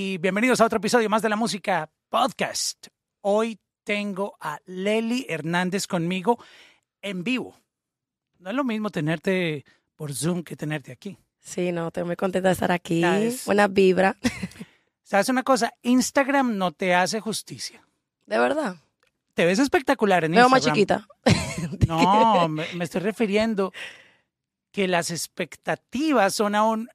y 0.00 0.16
bienvenidos 0.16 0.62
a 0.62 0.64
otro 0.64 0.78
episodio 0.78 1.10
más 1.10 1.20
de 1.20 1.28
la 1.28 1.36
música 1.36 1.90
podcast. 2.08 2.86
Hoy 3.20 3.58
tengo 3.84 4.34
a 4.40 4.58
Leli 4.64 5.26
Hernández 5.28 5.86
conmigo 5.86 6.42
en 7.02 7.22
vivo. 7.22 7.54
No 8.38 8.48
es 8.48 8.56
lo 8.56 8.64
mismo 8.64 8.88
tenerte 8.88 9.66
por 9.96 10.14
Zoom 10.14 10.42
que 10.42 10.56
tenerte 10.56 10.90
aquí. 10.90 11.18
Sí, 11.38 11.70
no, 11.70 11.88
estoy 11.88 12.04
muy 12.04 12.16
contenta 12.16 12.48
de 12.48 12.54
estar 12.54 12.72
aquí. 12.72 13.02
¿Sabes? 13.02 13.44
Buena 13.44 13.68
vibra. 13.68 14.16
¿Sabes 15.02 15.28
una 15.28 15.42
cosa? 15.42 15.74
Instagram 15.82 16.56
no 16.56 16.72
te 16.72 16.94
hace 16.94 17.20
justicia. 17.20 17.86
De 18.24 18.38
verdad. 18.38 18.76
Te 19.34 19.44
ves 19.44 19.58
espectacular 19.58 20.24
en 20.24 20.32
Veo 20.32 20.46
Instagram. 20.46 20.50
más 20.50 20.64
chiquita. 20.64 21.06
No, 21.86 22.48
me, 22.48 22.64
me 22.72 22.84
estoy 22.84 23.02
refiriendo 23.02 23.70
que 24.72 24.88
las 24.88 25.10
expectativas 25.10 26.34
son 26.34 26.54
aún 26.54 26.88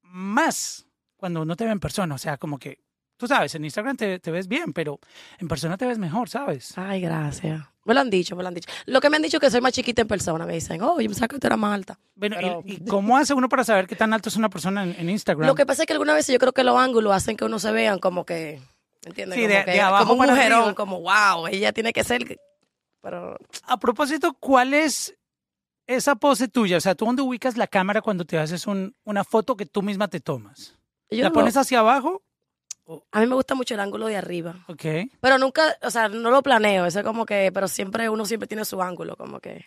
más 0.00 0.85
cuando 1.16 1.42
uno 1.42 1.56
te 1.56 1.64
ve 1.64 1.70
en 1.70 1.80
persona. 1.80 2.14
O 2.14 2.18
sea, 2.18 2.36
como 2.36 2.58
que, 2.58 2.78
tú 3.16 3.26
sabes, 3.26 3.54
en 3.54 3.64
Instagram 3.64 3.96
te, 3.96 4.18
te 4.18 4.30
ves 4.30 4.48
bien, 4.48 4.72
pero 4.72 4.98
en 5.38 5.48
persona 5.48 5.76
te 5.76 5.86
ves 5.86 5.98
mejor, 5.98 6.28
¿sabes? 6.28 6.76
Ay, 6.76 7.00
gracias. 7.00 7.62
Me 7.84 7.94
lo 7.94 8.00
han 8.00 8.10
dicho, 8.10 8.34
me 8.34 8.42
lo 8.42 8.48
han 8.48 8.54
dicho. 8.54 8.68
Lo 8.86 9.00
que 9.00 9.08
me 9.10 9.16
han 9.16 9.22
dicho 9.22 9.36
es 9.36 9.40
que 9.40 9.50
soy 9.50 9.60
más 9.60 9.72
chiquita 9.72 10.02
en 10.02 10.08
persona. 10.08 10.44
Me 10.44 10.54
dicen, 10.54 10.82
oh, 10.82 11.00
yo 11.00 11.08
pensaba 11.08 11.28
que 11.28 11.38
tú 11.38 11.46
eras 11.46 11.58
más 11.58 11.72
alta. 11.72 11.98
Bueno, 12.16 12.36
Pero- 12.38 12.62
¿y, 12.64 12.84
cómo 12.84 13.16
hace 13.16 13.32
uno 13.32 13.48
para 13.48 13.62
saber 13.62 13.86
qué 13.86 13.94
tan 13.94 14.12
alto 14.12 14.28
es 14.28 14.34
una 14.36 14.48
persona 14.50 14.82
en, 14.82 14.96
en 14.98 15.08
Instagram? 15.10 15.46
Lo 15.46 15.54
que 15.54 15.64
pasa 15.66 15.82
es 15.82 15.86
que 15.86 15.92
algunas 15.92 16.16
veces 16.16 16.32
yo 16.32 16.38
creo 16.40 16.52
que 16.52 16.64
los 16.64 16.76
ángulos 16.78 17.12
hacen 17.14 17.36
que 17.36 17.44
uno 17.44 17.58
se 17.60 17.70
vean 17.70 18.00
como 18.00 18.26
que, 18.26 18.60
¿me 19.04 19.08
entiendes? 19.10 19.36
Sí, 19.38 19.44
como 19.44 19.54
de- 19.58 19.64
que, 19.64 19.70
de 19.70 19.80
abajo 19.80 20.08
como 20.08 20.22
un 20.22 20.28
mujerón, 20.30 20.58
arriba. 20.60 20.74
como, 20.74 21.00
wow, 21.00 21.46
ella 21.46 21.72
tiene 21.72 21.92
que 21.92 22.02
ser... 22.02 22.38
Pero 23.02 23.36
A 23.62 23.78
propósito, 23.78 24.34
¿cuál 24.40 24.74
es 24.74 25.14
esa 25.86 26.16
pose 26.16 26.48
tuya? 26.48 26.78
O 26.78 26.80
sea, 26.80 26.96
¿tú 26.96 27.04
dónde 27.04 27.22
ubicas 27.22 27.56
la 27.56 27.68
cámara 27.68 28.02
cuando 28.02 28.24
te 28.24 28.36
haces 28.36 28.66
un- 28.66 28.96
una 29.04 29.22
foto 29.22 29.56
que 29.56 29.64
tú 29.64 29.80
misma 29.82 30.08
te 30.08 30.18
tomas? 30.18 30.76
Yo 31.10 31.22
¿La 31.22 31.28
no- 31.28 31.34
pones 31.34 31.56
hacia 31.56 31.80
abajo? 31.80 32.22
a 33.10 33.20
mí 33.20 33.26
me 33.26 33.34
gusta 33.34 33.54
mucho 33.56 33.74
el 33.74 33.80
ángulo 33.80 34.06
de 34.06 34.16
arriba. 34.16 34.64
Ok. 34.68 34.84
Pero 35.20 35.38
nunca, 35.38 35.76
o 35.82 35.90
sea, 35.90 36.08
no 36.08 36.30
lo 36.30 36.42
planeo. 36.42 36.86
Eso 36.86 37.00
es 37.00 37.04
como 37.04 37.26
que, 37.26 37.50
pero 37.52 37.66
siempre 37.68 38.08
uno 38.08 38.24
siempre 38.26 38.46
tiene 38.46 38.64
su 38.64 38.80
ángulo, 38.80 39.16
como 39.16 39.40
que. 39.40 39.66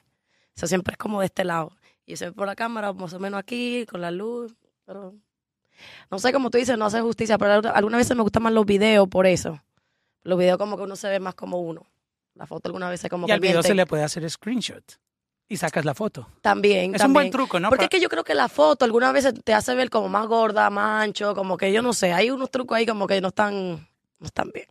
Eso 0.56 0.68
siempre 0.68 0.94
es 0.94 0.98
como 0.98 1.20
de 1.20 1.26
este 1.26 1.44
lado. 1.44 1.72
Y 2.06 2.16
se 2.16 2.26
ve 2.28 2.32
por 2.32 2.48
la 2.48 2.56
cámara, 2.56 2.94
más 2.94 3.14
o 3.14 3.20
menos 3.20 3.38
aquí, 3.40 3.86
con 3.90 4.00
la 4.02 4.12
luz. 4.12 4.56
Pero. 4.86 5.14
No 6.12 6.20
sé, 6.20 6.32
como 6.34 6.50
tú 6.50 6.58
dices, 6.58 6.78
no 6.78 6.86
hace 6.86 7.02
justicia, 7.02 7.38
pero 7.38 7.54
alguna- 7.54 7.72
algunas 7.74 7.98
veces 8.00 8.16
me 8.16 8.24
gustan 8.24 8.44
más 8.44 8.54
los 8.54 8.66
videos 8.66 9.08
por 9.10 9.26
eso. 9.28 9.62
Los 10.24 10.38
videos 10.40 10.58
como 10.58 10.76
que 10.78 10.84
uno 10.84 10.96
se 10.96 11.08
ve 11.10 11.20
más 11.20 11.36
como 11.36 11.60
uno. 11.60 11.86
La 12.36 12.46
foto 12.48 12.70
algunas 12.70 12.90
veces 12.90 13.10
como 13.10 13.26
Y 13.26 13.28
que 13.28 13.34
al 13.34 13.40
video 13.42 13.54
miente. 13.56 13.68
se 13.70 13.76
le 13.76 13.86
puede 13.86 14.04
hacer 14.04 14.30
screenshot 14.30 14.84
y 15.50 15.58
sacas 15.58 15.84
la 15.84 15.96
foto. 15.96 16.30
También, 16.42 16.94
Es 16.94 17.04
un 17.04 17.12
buen 17.12 17.32
truco, 17.32 17.60
¿no? 17.60 17.70
Porque 17.70 17.86
es 17.86 17.90
que 17.90 18.00
yo 18.00 18.08
creo 18.08 18.24
que 18.24 18.36
la 18.36 18.48
foto 18.48 18.86
algunas 18.86 19.12
veces 19.12 19.34
te 19.44 19.54
hace 19.54 19.74
ver 19.74 19.90
como 19.90 20.08
más 20.08 20.28
gorda, 20.28 20.70
más 20.70 21.04
ancho, 21.04 21.34
como 21.34 21.58
que 21.58 21.74
yo 21.74 21.82
no 21.82 21.92
sé, 21.92 22.14
hay 22.14 22.30
unos 22.30 22.52
trucos 22.52 22.78
ahí 22.78 22.86
como 22.86 23.08
que 23.08 23.20
no 23.20 23.30
están, 23.30 23.88
no 24.20 24.28
están 24.28 24.52
bien. 24.54 24.68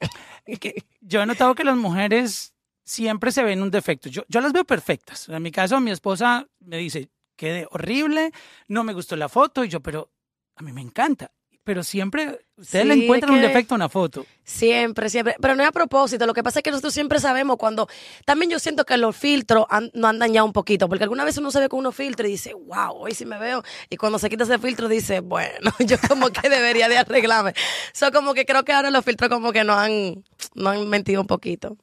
yo 1.01 1.21
he 1.21 1.27
notado 1.27 1.57
que 1.57 1.65
las 1.65 1.77
mujeres 1.77 2.55
siempre 2.85 3.33
se 3.33 3.43
ven 3.43 3.61
un 3.61 3.73
defecto. 3.73 4.09
Yo, 4.09 4.23
yo 4.29 4.41
las 4.41 4.53
veo 4.53 4.65
perfectas. 4.65 5.29
En 5.29 5.43
mi 5.43 5.51
caso, 5.51 5.81
mi 5.81 5.91
esposa 5.91 6.47
me 6.61 6.79
dice, 6.79 7.11
quedé 7.37 7.67
horrible, 7.71 8.33
no 8.69 8.85
me 8.85 8.95
gustó 8.95 9.17
la 9.17 9.29
foto, 9.29 9.65
y 9.65 9.69
yo, 9.69 9.81
pero 9.81 10.13
a 10.55 10.63
mí 10.63 10.73
me 10.73 10.81
encanta. 10.81 11.33
Pero 11.69 11.83
siempre 11.85 12.41
ustedes 12.57 12.87
le 12.87 12.95
encuentran 12.95 13.35
es 13.35 13.37
un 13.37 13.43
que- 13.43 13.49
defecto 13.49 13.75
a 13.75 13.77
una 13.77 13.91
foto. 13.91 14.25
Siempre, 14.43 15.11
siempre. 15.11 15.37
Pero 15.39 15.55
no 15.55 15.63
es 15.63 15.69
a 15.69 15.73
propósito. 15.73 16.25
Lo 16.25 16.33
que 16.33 16.43
pasa 16.43 16.61
es 16.61 16.63
que 16.63 16.71
nosotros 16.71 16.95
siempre 16.95 17.21
sabemos 17.21 17.59
cuando. 17.59 17.87
También 18.25 18.51
yo 18.51 18.59
siento 18.59 18.87
que 18.87 18.97
los 18.97 19.15
filtros 19.15 19.67
han, 19.69 19.91
nos 19.93 20.09
han 20.09 20.19
dañado 20.19 20.47
un 20.47 20.55
poquito. 20.55 20.89
Porque 20.89 21.05
alguna 21.05 21.25
vez 21.27 21.37
uno 21.37 21.51
se 21.51 21.61
ve 21.61 21.69
con 21.69 21.81
unos 21.81 21.95
filtros 21.95 22.27
y 22.27 22.33
dice, 22.33 22.55
wow, 22.55 22.93
hoy 23.01 23.13
sí 23.13 23.27
me 23.27 23.39
veo. 23.39 23.63
Y 23.91 23.99
cuando 23.99 24.19
se 24.19 24.31
quita 24.31 24.45
ese 24.45 24.59
filtro 24.59 24.89
dice, 24.89 25.21
bueno, 25.21 25.71
yo 25.81 25.99
como 26.09 26.31
que 26.31 26.49
debería 26.49 26.89
de 26.89 26.97
arreglarme. 26.97 27.53
So, 27.93 28.11
como 28.13 28.33
que 28.33 28.47
creo 28.47 28.65
que 28.65 28.73
ahora 28.73 28.91
los 28.91 29.05
filtros 29.05 29.29
como 29.29 29.53
que 29.53 29.63
nos 29.63 29.77
han, 29.77 30.25
nos 30.55 30.75
han 30.75 30.89
mentido 30.89 31.21
un 31.21 31.27
poquito. 31.27 31.77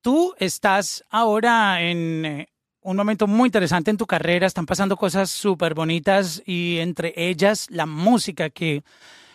Tú 0.00 0.34
estás 0.40 1.04
ahora 1.08 1.80
en 1.82 2.24
eh, 2.24 2.48
un 2.86 2.96
momento 2.96 3.26
muy 3.26 3.48
interesante 3.48 3.90
en 3.90 3.96
tu 3.96 4.06
carrera, 4.06 4.46
están 4.46 4.64
pasando 4.64 4.96
cosas 4.96 5.28
súper 5.28 5.74
bonitas 5.74 6.40
y 6.46 6.78
entre 6.78 7.12
ellas 7.16 7.66
la 7.68 7.84
música, 7.84 8.48
que 8.48 8.84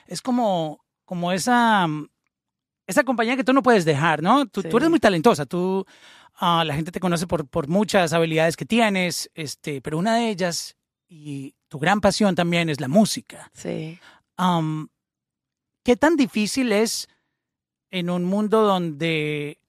es 0.08 0.22
como, 0.22 0.86
como 1.04 1.34
esa, 1.34 1.86
esa 2.88 3.04
compañía 3.04 3.36
que 3.36 3.44
tú 3.44 3.52
no 3.52 3.62
puedes 3.62 3.84
dejar, 3.84 4.24
¿no? 4.24 4.46
Tú, 4.46 4.62
eres 4.62 4.90
muy 4.90 5.02
talentosa, 5.02 5.46
tú, 5.46 5.86
ah, 6.36 6.64
la 6.66 6.76
gente 6.76 6.94
te 6.94 7.02
conoce 7.02 7.28
por, 7.28 7.46
por 7.46 7.68
muchas 7.68 8.14
habilidades 8.14 8.56
que 8.56 8.66
tienes, 8.66 9.30
este, 9.34 9.82
pero 9.82 9.98
una 9.98 10.16
de 10.16 10.30
ellas 10.30 10.78
y 11.10 11.54
tu 11.68 11.78
gran 11.78 12.00
pasión 12.00 12.36
también 12.36 12.70
es 12.70 12.80
la 12.80 12.88
música. 12.88 13.52
Sí. 13.54 14.00
¿Qué 15.84 15.98
tan 15.98 16.16
difícil 16.16 16.72
es 16.72 17.10
en 17.90 18.10
un 18.10 18.24
mundo 18.24 18.62
donde 18.62 19.60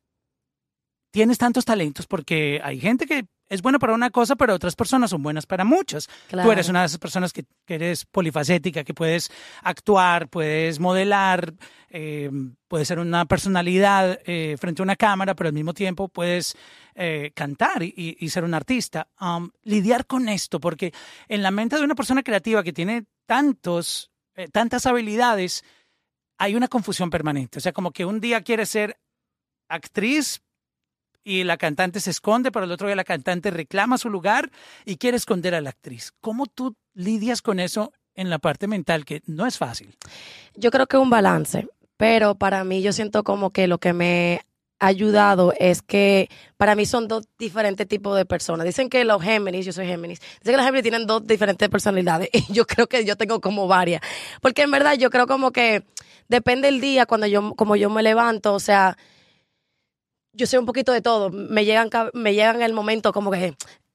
tienes 1.10 1.38
tantos 1.38 1.64
talentos? 1.64 2.06
Porque 2.06 2.60
hay 2.62 2.78
gente 2.78 3.06
que 3.06 3.26
es 3.52 3.62
buena 3.62 3.78
para 3.78 3.92
una 3.94 4.10
cosa, 4.10 4.34
pero 4.36 4.54
otras 4.54 4.74
personas 4.76 5.10
son 5.10 5.22
buenas 5.22 5.46
para 5.46 5.64
muchas. 5.64 6.08
Claro. 6.28 6.48
Tú 6.48 6.52
eres 6.52 6.68
una 6.68 6.80
de 6.80 6.86
esas 6.86 6.98
personas 6.98 7.32
que, 7.32 7.44
que 7.66 7.74
eres 7.74 8.04
polifacética, 8.06 8.82
que 8.84 8.94
puedes 8.94 9.30
actuar, 9.62 10.28
puedes 10.28 10.80
modelar, 10.80 11.52
eh, 11.90 12.30
puedes 12.68 12.88
ser 12.88 12.98
una 12.98 13.26
personalidad 13.26 14.18
eh, 14.24 14.56
frente 14.58 14.82
a 14.82 14.84
una 14.84 14.96
cámara, 14.96 15.34
pero 15.34 15.48
al 15.48 15.54
mismo 15.54 15.74
tiempo 15.74 16.08
puedes 16.08 16.56
eh, 16.94 17.30
cantar 17.34 17.82
y, 17.82 17.92
y- 17.96 18.16
y 18.24 18.28
ser 18.30 18.44
un 18.44 18.54
artista. 18.54 19.08
Am, 19.16 19.50
lidiar 19.62 20.06
con 20.06 20.28
esto, 20.28 20.58
porque 20.60 20.92
en 21.28 21.42
la 21.42 21.50
mente 21.50 21.76
de 21.76 21.84
una 21.84 21.94
persona 21.94 22.22
creativa 22.22 22.62
que 22.62 22.72
tiene 22.72 23.04
tantos, 23.26 24.10
tantas 24.52 24.86
habilidades, 24.86 25.62
hay 26.38 26.54
una 26.54 26.68
confusión 26.68 27.10
permanente. 27.10 27.58
O 27.58 27.60
sea, 27.60 27.72
como 27.72 27.90
que 27.92 28.04
un 28.04 28.18
día 28.20 28.40
quiere 28.40 28.66
ser 28.66 28.98
actriz 29.68 30.42
y 31.24 31.44
la 31.44 31.56
cantante 31.56 32.00
se 32.00 32.10
esconde, 32.10 32.50
pero 32.50 32.64
el 32.64 32.72
otro 32.72 32.86
día 32.86 32.96
la 32.96 33.04
cantante 33.04 33.50
reclama 33.50 33.98
su 33.98 34.10
lugar 34.10 34.50
y 34.84 34.96
quiere 34.96 35.16
esconder 35.16 35.54
a 35.54 35.60
la 35.60 35.70
actriz. 35.70 36.12
¿Cómo 36.20 36.46
tú 36.46 36.76
lidias 36.94 37.42
con 37.42 37.60
eso 37.60 37.92
en 38.14 38.30
la 38.30 38.38
parte 38.38 38.66
mental, 38.66 39.04
que 39.04 39.22
no 39.26 39.46
es 39.46 39.58
fácil? 39.58 39.96
Yo 40.54 40.70
creo 40.70 40.86
que 40.86 40.96
un 40.96 41.10
balance, 41.10 41.68
pero 41.96 42.34
para 42.34 42.64
mí 42.64 42.82
yo 42.82 42.92
siento 42.92 43.22
como 43.22 43.50
que 43.50 43.66
lo 43.66 43.78
que 43.78 43.92
me 43.92 44.40
ha 44.80 44.86
ayudado 44.88 45.54
es 45.58 45.80
que 45.80 46.28
para 46.56 46.74
mí 46.74 46.86
son 46.86 47.06
dos 47.06 47.28
diferentes 47.38 47.86
tipos 47.86 48.16
de 48.16 48.24
personas. 48.24 48.66
Dicen 48.66 48.88
que 48.88 49.04
los 49.04 49.22
Géminis, 49.22 49.64
yo 49.64 49.72
soy 49.72 49.86
Géminis, 49.86 50.18
dicen 50.18 50.52
que 50.52 50.56
los 50.56 50.66
Géminis 50.66 50.82
tienen 50.82 51.06
dos 51.06 51.24
diferentes 51.24 51.68
personalidades 51.68 52.28
y 52.32 52.52
yo 52.52 52.66
creo 52.66 52.88
que 52.88 53.04
yo 53.04 53.16
tengo 53.16 53.40
como 53.40 53.68
varias. 53.68 54.02
Porque 54.40 54.62
en 54.62 54.72
verdad 54.72 54.94
yo 54.94 55.10
creo 55.10 55.28
como 55.28 55.52
que 55.52 55.84
depende 56.28 56.68
el 56.68 56.80
día 56.80 57.06
cuando 57.06 57.28
yo, 57.28 57.54
como 57.54 57.76
yo 57.76 57.90
me 57.90 58.02
levanto, 58.02 58.54
o 58.54 58.60
sea, 58.60 58.96
yo 60.32 60.46
sé 60.46 60.58
un 60.58 60.66
poquito 60.66 60.92
de 60.92 61.02
todo. 61.02 61.30
Me 61.30 61.64
llegan, 61.64 61.90
me 62.14 62.34
llegan 62.34 62.62
el 62.62 62.72
momento 62.72 63.12
como 63.12 63.30
que 63.30 63.54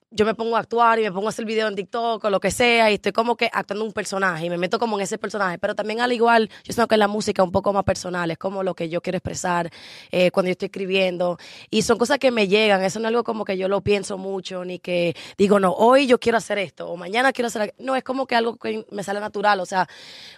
yo 0.10 0.26
me 0.26 0.34
pongo 0.34 0.56
a 0.56 0.60
actuar 0.60 1.00
y 1.00 1.04
me 1.04 1.12
pongo 1.12 1.28
a 1.28 1.30
hacer 1.30 1.44
video 1.44 1.68
en 1.68 1.76
TikTok 1.76 2.24
o 2.24 2.30
lo 2.30 2.40
que 2.40 2.50
sea 2.50 2.90
y 2.90 2.96
estoy 2.96 3.12
como 3.12 3.36
que 3.36 3.50
actuando 3.52 3.84
un 3.84 3.92
personaje 3.92 4.46
y 4.46 4.50
me 4.50 4.58
meto 4.58 4.80
como 4.80 4.98
en 4.98 5.04
ese 5.04 5.18
personaje. 5.18 5.58
Pero 5.58 5.76
también 5.76 6.00
al 6.00 6.14
igual, 6.14 6.50
yo 6.64 6.74
siento 6.74 6.88
que 6.88 6.96
la 6.96 7.10
música 7.10 7.42
es 7.42 7.46
un 7.46 7.52
poco 7.52 7.74
más 7.74 7.84
personal, 7.84 8.32
es 8.32 8.38
como 8.38 8.64
lo 8.64 8.74
que 8.74 8.88
yo 8.88 9.02
quiero 9.02 9.18
expresar 9.18 9.70
eh, 10.12 10.32
cuando 10.32 10.48
yo 10.48 10.52
estoy 10.54 10.68
escribiendo. 10.68 11.38
Y 11.70 11.82
son 11.82 11.98
cosas 11.98 12.20
que 12.20 12.32
me 12.32 12.48
llegan, 12.48 12.84
eso 12.84 13.00
no 13.00 13.08
es 13.08 13.10
algo 13.10 13.24
como 13.24 13.44
que 13.44 13.58
yo 13.58 13.68
lo 13.68 13.82
pienso 13.82 14.18
mucho, 14.18 14.64
ni 14.64 14.80
que 14.80 15.16
digo, 15.38 15.60
no, 15.60 15.74
hoy 15.74 16.08
yo 16.08 16.20
quiero 16.20 16.38
hacer 16.38 16.58
esto 16.58 16.90
o 16.90 16.96
mañana 16.96 17.34
quiero 17.34 17.48
hacer... 17.48 17.64
aqu-". 17.64 17.74
No, 17.80 17.96
es 17.96 18.04
como 18.04 18.28
que 18.28 18.36
algo 18.36 18.56
que 18.56 18.86
me 18.92 19.04
sale 19.04 19.20
natural. 19.20 19.60
O 19.60 19.66
sea, 19.66 19.88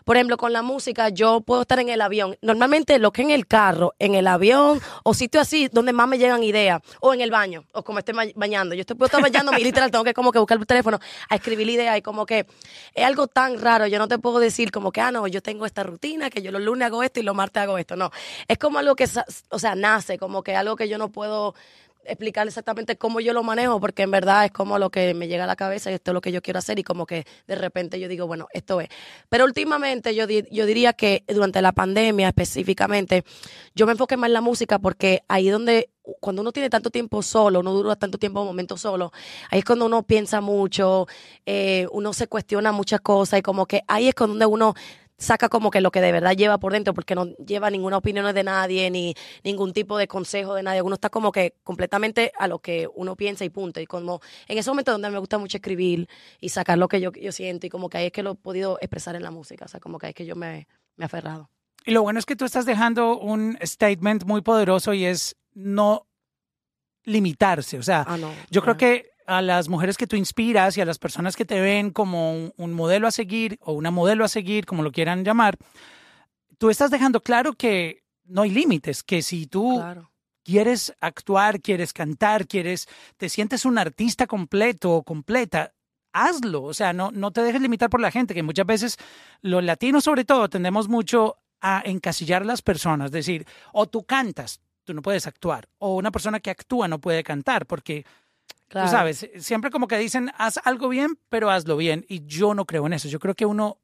por 0.03 0.17
ejemplo, 0.17 0.37
con 0.37 0.51
la 0.51 0.63
música 0.63 1.09
yo 1.09 1.41
puedo 1.41 1.61
estar 1.61 1.79
en 1.79 1.89
el 1.89 2.01
avión. 2.01 2.35
Normalmente 2.41 2.97
lo 2.97 3.11
que 3.11 3.21
en 3.21 3.29
el 3.29 3.45
carro, 3.45 3.93
en 3.99 4.15
el 4.15 4.25
avión 4.25 4.81
o 5.03 5.13
sitio 5.13 5.39
así 5.41 5.67
donde 5.71 5.93
más 5.93 6.07
me 6.07 6.17
llegan 6.17 6.43
ideas 6.43 6.81
o 7.01 7.13
en 7.13 7.21
el 7.21 7.29
baño 7.29 7.65
o 7.73 7.83
como 7.83 7.99
esté 7.99 8.13
bañando. 8.35 8.73
Yo 8.73 8.81
estoy, 8.81 8.95
puedo 8.95 9.07
estar 9.07 9.21
bañando 9.21 9.51
y 9.59 9.63
literal 9.63 9.91
tengo 9.91 10.03
que 10.03 10.13
como 10.13 10.31
que 10.31 10.39
buscar 10.39 10.57
el 10.57 10.65
teléfono 10.65 10.99
a 11.29 11.35
escribir 11.35 11.67
la 11.67 11.73
idea 11.73 11.97
y 11.97 12.01
como 12.01 12.25
que 12.25 12.45
es 12.93 13.05
algo 13.05 13.27
tan 13.27 13.59
raro. 13.59 13.87
Yo 13.87 13.99
no 13.99 14.07
te 14.07 14.17
puedo 14.17 14.39
decir 14.39 14.71
como 14.71 14.91
que, 14.91 15.01
ah, 15.01 15.11
no, 15.11 15.27
yo 15.27 15.41
tengo 15.41 15.65
esta 15.65 15.83
rutina, 15.83 16.29
que 16.29 16.41
yo 16.41 16.51
los 16.51 16.61
lunes 16.61 16.85
hago 16.85 17.03
esto 17.03 17.19
y 17.19 17.23
los 17.23 17.35
martes 17.35 17.63
hago 17.63 17.77
esto. 17.77 17.95
No, 17.95 18.11
es 18.47 18.57
como 18.57 18.79
algo 18.79 18.95
que, 18.95 19.07
o 19.49 19.59
sea, 19.59 19.75
nace, 19.75 20.17
como 20.17 20.43
que 20.43 20.55
algo 20.55 20.75
que 20.75 20.87
yo 20.87 20.97
no 20.97 21.11
puedo 21.11 21.55
explicar 22.03 22.47
exactamente 22.47 22.97
cómo 22.97 23.19
yo 23.19 23.33
lo 23.33 23.43
manejo, 23.43 23.79
porque 23.79 24.03
en 24.03 24.11
verdad 24.11 24.45
es 24.45 24.51
como 24.51 24.79
lo 24.79 24.89
que 24.89 25.13
me 25.13 25.27
llega 25.27 25.43
a 25.43 25.47
la 25.47 25.55
cabeza 25.55 25.91
y 25.91 25.95
esto 25.95 26.11
es 26.11 26.13
lo 26.13 26.21
que 26.21 26.31
yo 26.31 26.41
quiero 26.41 26.59
hacer 26.59 26.79
y 26.79 26.83
como 26.83 27.05
que 27.05 27.25
de 27.47 27.55
repente 27.55 27.99
yo 27.99 28.07
digo, 28.07 28.27
bueno, 28.27 28.47
esto 28.53 28.81
es. 28.81 28.89
Pero 29.29 29.45
últimamente 29.45 30.15
yo, 30.15 30.25
yo 30.27 30.65
diría 30.65 30.93
que 30.93 31.23
durante 31.27 31.61
la 31.61 31.71
pandemia 31.71 32.29
específicamente, 32.29 33.23
yo 33.75 33.85
me 33.85 33.93
enfoqué 33.93 34.17
más 34.17 34.27
en 34.27 34.33
la 34.33 34.41
música 34.41 34.79
porque 34.79 35.23
ahí 35.27 35.49
donde, 35.49 35.89
cuando 36.19 36.41
uno 36.41 36.51
tiene 36.51 36.69
tanto 36.69 36.89
tiempo 36.89 37.21
solo, 37.21 37.59
uno 37.59 37.73
dura 37.73 37.95
tanto 37.95 38.17
tiempo 38.17 38.41
un 38.41 38.47
momento 38.47 38.77
solo, 38.77 39.11
ahí 39.51 39.59
es 39.59 39.65
cuando 39.65 39.85
uno 39.85 40.03
piensa 40.03 40.41
mucho, 40.41 41.07
eh, 41.45 41.87
uno 41.91 42.13
se 42.13 42.27
cuestiona 42.27 42.71
muchas 42.71 43.01
cosas 43.01 43.39
y 43.39 43.41
como 43.41 43.65
que 43.65 43.83
ahí 43.87 44.07
es 44.07 44.15
donde 44.15 44.45
uno 44.45 44.73
saca 45.19 45.49
como 45.49 45.69
que 45.69 45.81
lo 45.81 45.91
que 45.91 46.01
de 46.01 46.11
verdad 46.11 46.31
lleva 46.35 46.57
por 46.57 46.73
dentro, 46.73 46.95
porque 46.95 47.13
no 47.13 47.25
lleva 47.45 47.69
ninguna 47.69 47.97
opinión 47.97 48.33
de 48.33 48.43
nadie, 48.43 48.89
ni 48.89 49.13
ningún 49.43 49.73
tipo 49.73 49.97
de 49.97 50.07
consejo 50.07 50.55
de 50.55 50.63
nadie. 50.63 50.81
Uno 50.81 50.95
está 50.95 51.09
como 51.11 51.31
que 51.31 51.53
completamente 51.63 52.31
a 52.39 52.47
lo 52.47 52.59
que 52.59 52.87
uno 52.95 53.15
piensa 53.15 53.45
y 53.45 53.49
punto. 53.49 53.79
Y 53.79 53.85
como 53.85 54.21
en 54.47 54.57
ese 54.57 54.71
momento 54.71 54.91
donde 54.93 55.11
me 55.11 55.19
gusta 55.19 55.37
mucho 55.37 55.57
escribir 55.57 56.07
y 56.39 56.49
sacar 56.49 56.77
lo 56.79 56.87
que 56.87 56.99
yo, 57.01 57.11
yo 57.11 57.31
siento, 57.31 57.67
y 57.67 57.69
como 57.69 57.89
que 57.89 57.99
ahí 57.99 58.05
es 58.07 58.11
que 58.11 58.23
lo 58.23 58.31
he 58.31 58.35
podido 58.35 58.77
expresar 58.81 59.15
en 59.15 59.21
la 59.23 59.29
música. 59.31 59.65
O 59.65 59.67
sea, 59.67 59.79
como 59.79 59.99
que 59.99 60.07
ahí 60.07 60.11
es 60.11 60.15
que 60.15 60.25
yo 60.25 60.35
me, 60.35 60.67
me 60.95 61.03
he 61.03 61.05
aferrado. 61.05 61.49
Y 61.85 61.91
lo 61.91 62.01
bueno 62.01 62.17
es 62.19 62.25
que 62.25 62.35
tú 62.35 62.45
estás 62.45 62.65
dejando 62.65 63.17
un 63.19 63.57
statement 63.61 64.23
muy 64.25 64.41
poderoso 64.41 64.93
y 64.93 65.05
es 65.05 65.35
no 65.53 66.07
limitarse. 67.03 67.77
O 67.77 67.83
sea, 67.83 68.05
Ah, 68.07 68.17
no. 68.17 68.31
yo 68.49 68.61
creo 68.61 68.77
que 68.77 69.11
a 69.29 69.41
las 69.41 69.69
mujeres 69.69 69.95
que 69.97 70.07
tú 70.07 70.15
inspiras 70.15 70.75
y 70.77 70.81
a 70.81 70.85
las 70.85 70.97
personas 70.97 71.35
que 71.35 71.45
te 71.45 71.59
ven 71.61 71.91
como 71.91 72.33
un, 72.33 72.53
un 72.57 72.73
modelo 72.73 73.07
a 73.07 73.11
seguir 73.11 73.57
o 73.61 73.73
una 73.73 73.91
modelo 73.91 74.25
a 74.25 74.27
seguir, 74.27 74.65
como 74.65 74.81
lo 74.83 74.91
quieran 74.91 75.23
llamar, 75.23 75.57
tú 76.57 76.69
estás 76.69 76.91
dejando 76.91 77.21
claro 77.21 77.53
que 77.53 78.03
no 78.25 78.41
hay 78.41 78.49
límites, 78.49 79.03
que 79.03 79.21
si 79.21 79.47
tú 79.47 79.75
Claro. 79.77 80.11
quieres 80.43 80.93
actuar, 80.99 81.61
quieres 81.61 81.93
cantar, 81.93 82.47
quieres, 82.47 82.87
te 83.17 83.29
sientes 83.29 83.65
un 83.65 83.77
artista 83.77 84.27
completo 84.27 84.91
o 84.91 85.03
completa, 85.03 85.73
hazlo. 86.11 86.63
O 86.63 86.73
sea, 86.73 86.91
no, 86.93 87.11
no 87.11 87.31
te 87.31 87.41
dejes 87.41 87.61
limitar 87.61 87.89
por 87.89 88.01
la 88.01 88.11
gente, 88.11 88.33
que 88.33 88.43
muchas 88.43 88.65
veces 88.65 88.97
los 89.41 89.63
latinos 89.63 90.03
sobre 90.03 90.25
todo 90.25 90.49
tendemos 90.49 90.87
mucho 90.87 91.37
a 91.61 91.81
encasillar 91.85 92.41
a 92.43 92.45
las 92.45 92.61
personas, 92.61 93.11
decir, 93.11 93.45
o 93.73 93.85
tú 93.87 94.05
cantas, 94.05 94.61
tú 94.85 94.93
no 94.93 95.01
puedes 95.01 95.27
actuar, 95.27 95.67
o 95.77 95.95
una 95.95 96.09
persona 96.11 96.39
que 96.39 96.49
actúa 96.49 96.87
no 96.87 96.99
puede 96.99 97.23
cantar, 97.23 97.65
porque 97.65 98.05
Claro. 98.69 98.87
tú 98.87 98.91
sabes, 98.95 99.29
siempre 99.39 99.71
como 99.71 99.87
que 99.87 99.97
dicen, 99.97 100.31
haz 100.37 100.59
algo 100.63 100.87
bien, 100.89 101.19
pero 101.27 101.49
hazlo 101.49 101.75
bien, 101.75 102.05
y 102.07 102.25
yo 102.25 102.53
no 102.53 102.65
creo 102.65 102.85
en 102.87 102.93
eso. 102.93 103.07
Yo 103.09 103.19
creo 103.19 103.33
que 103.35 103.45
uno 103.45 103.79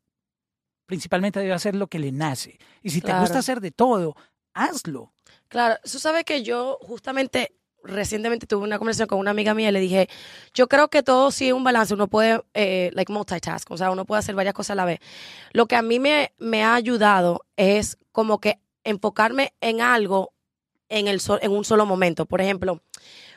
principalmente 0.86 1.40
debe 1.40 1.54
hacer 1.54 1.76
lo 1.76 1.88
que 1.88 2.00
le 2.00 2.12
nace, 2.12 2.60
y 2.84 2.92
si 2.92 3.02
te 3.02 3.12
gusta 3.22 3.40
hacer 3.40 3.60
de 3.62 3.72
todo, 3.72 4.16
hazlo. 4.54 5.14
Claro, 5.48 5.76
tú 5.84 5.98
sabes 6.00 6.24
que 6.24 6.44
yo 6.44 6.78
justamente 6.82 7.56
recientemente 7.84 8.48
tuve 8.48 8.64
una 8.64 8.78
conversación 8.80 9.08
con 9.08 9.20
una 9.20 9.32
amiga 9.32 9.54
mía 9.54 9.70
y 9.70 9.72
le 9.72 9.80
dije, 9.80 10.08
yo 10.54 10.68
creo 10.68 10.88
que 10.90 11.04
todo 11.04 11.30
sí 11.32 11.48
es 11.48 11.54
un 11.54 11.64
balance, 11.64 11.94
uno 11.94 12.08
puede, 12.08 12.42
eh, 12.54 12.92
like 12.94 13.12
multitask, 13.12 13.70
o 13.72 13.78
sea, 13.78 13.92
uno 13.92 14.06
puede 14.06 14.20
hacer 14.20 14.34
varias 14.36 14.54
cosas 14.56 14.72
a 14.72 14.76
la 14.76 14.86
vez. 14.86 15.00
Lo 15.52 15.68
que 15.68 15.76
a 15.76 15.82
mí 15.82 16.00
me, 16.00 16.34
me 16.40 16.64
ha 16.64 16.74
ayudado 16.76 17.46
es 17.58 17.98
como 18.12 18.40
que 18.40 18.60
enfocarme 18.84 19.54
en 19.62 19.82
algo 19.82 20.34
en, 20.90 21.08
el 21.08 21.20
sol- 21.20 21.40
en 21.42 21.52
un 21.52 21.64
solo 21.66 21.86
momento. 21.86 22.26
Por 22.26 22.42
ejemplo, 22.42 22.82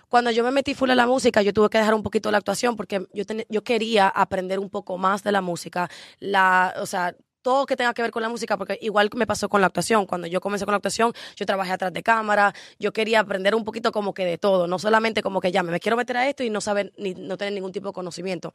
cuando 0.09 0.31
yo 0.31 0.45
me 0.45 0.51
metí 0.51 0.75
full 0.75 0.91
a 0.91 0.95
la 0.95 1.07
música, 1.07 1.43
yo 1.43 1.53
tuve 1.53 1.69
que 1.69 1.79
dejar 1.79 1.95
un 1.95 2.03
poquito 2.03 2.31
la 2.31 2.39
actuación 2.39 2.77
porque 2.77 3.07
yo, 3.13 3.25
ten- 3.27 3.45
yo 3.49 3.63
quería 3.63 4.09
aprender 4.09 4.59
un 4.59 4.71
poco 4.71 4.99
más 4.99 5.23
de 5.23 5.33
la 5.33 5.41
música, 5.41 5.89
la, 6.19 6.75
o 6.81 6.87
sea, 6.87 7.15
todo 7.43 7.67
que 7.67 7.77
tenga 7.77 7.95
que 7.95 8.03
ver 8.03 8.11
con 8.11 8.23
la 8.23 8.29
música, 8.29 8.57
porque 8.59 8.79
igual 8.83 9.09
me 9.15 9.27
pasó 9.27 9.49
con 9.49 9.61
la 9.61 9.69
actuación. 9.69 10.07
Cuando 10.07 10.27
yo 10.27 10.41
comencé 10.41 10.65
con 10.67 10.73
la 10.73 10.77
actuación, 10.77 11.13
yo 11.37 11.47
trabajé 11.47 11.73
atrás 11.73 11.93
de 11.93 12.03
cámara, 12.03 12.53
yo 12.79 12.93
quería 12.93 13.21
aprender 13.21 13.55
un 13.55 13.65
poquito 13.65 13.93
como 13.93 14.13
que 14.13 14.25
de 14.25 14.39
todo, 14.39 14.67
no 14.67 14.79
solamente 14.79 15.23
como 15.23 15.41
que 15.41 15.53
ya 15.53 15.63
me, 15.63 15.79
quiero 15.81 15.97
meter 15.97 16.17
a 16.17 16.29
esto 16.29 16.43
y 16.43 16.51
no 16.51 16.61
saber 16.61 16.93
ni 16.99 17.15
no 17.15 17.37
tener 17.37 17.55
ningún 17.55 17.73
tipo 17.73 17.89
de 17.89 17.93
conocimiento. 17.93 18.55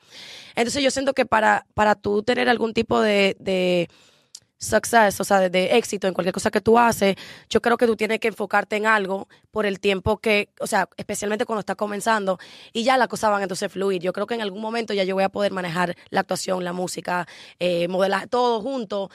Entonces 0.56 0.83
yo 0.83 0.91
siento 0.91 1.13
que 1.13 1.25
para, 1.25 1.65
para 1.73 1.95
tú 1.95 2.23
tener 2.23 2.49
algún 2.49 2.73
tipo 2.73 3.01
de, 3.01 3.35
de 3.39 3.89
success, 4.63 5.19
o 5.19 5.24
sea, 5.24 5.50
de, 5.50 5.77
éxito 5.77 6.07
en 6.07 6.13
cualquier 6.13 6.33
cosa 6.33 6.51
que 6.51 6.62
tú 6.62 6.77
haces, 6.77 7.15
yo 7.50 7.62
creo 7.62 7.77
que 7.77 7.86
tú 7.86 7.95
tienes 7.95 8.19
que 8.19 8.30
enfocarte 8.30 8.75
en 8.75 8.86
algo 8.86 9.27
por 9.51 9.65
el 9.65 9.80
tiempo 9.80 10.18
que, 10.18 10.50
o 10.60 10.68
sea, 10.68 10.89
especialmente 10.98 11.45
cuando 11.45 11.60
estás 11.62 11.75
comenzando 11.75 12.39
y 12.71 12.83
ya 12.83 12.98
las 12.98 13.07
cosas 13.07 13.31
van 13.31 13.42
entonces 13.44 13.68
a 13.68 13.69
fluir. 13.69 14.01
Yo 14.01 14.13
creo 14.13 14.27
que 14.27 14.36
en 14.36 14.42
algún 14.42 14.62
momento 14.62 14.94
ya 14.94 15.04
yo 15.04 15.15
voy 15.15 15.24
a 15.24 15.30
poder 15.30 15.51
manejar 15.51 15.95
la 16.10 16.21
actuación, 16.21 16.63
la 16.63 16.74
música, 16.74 17.27
eh, 17.60 17.88
modelar, 17.88 18.27
todo 18.27 18.62
junto 18.62 19.10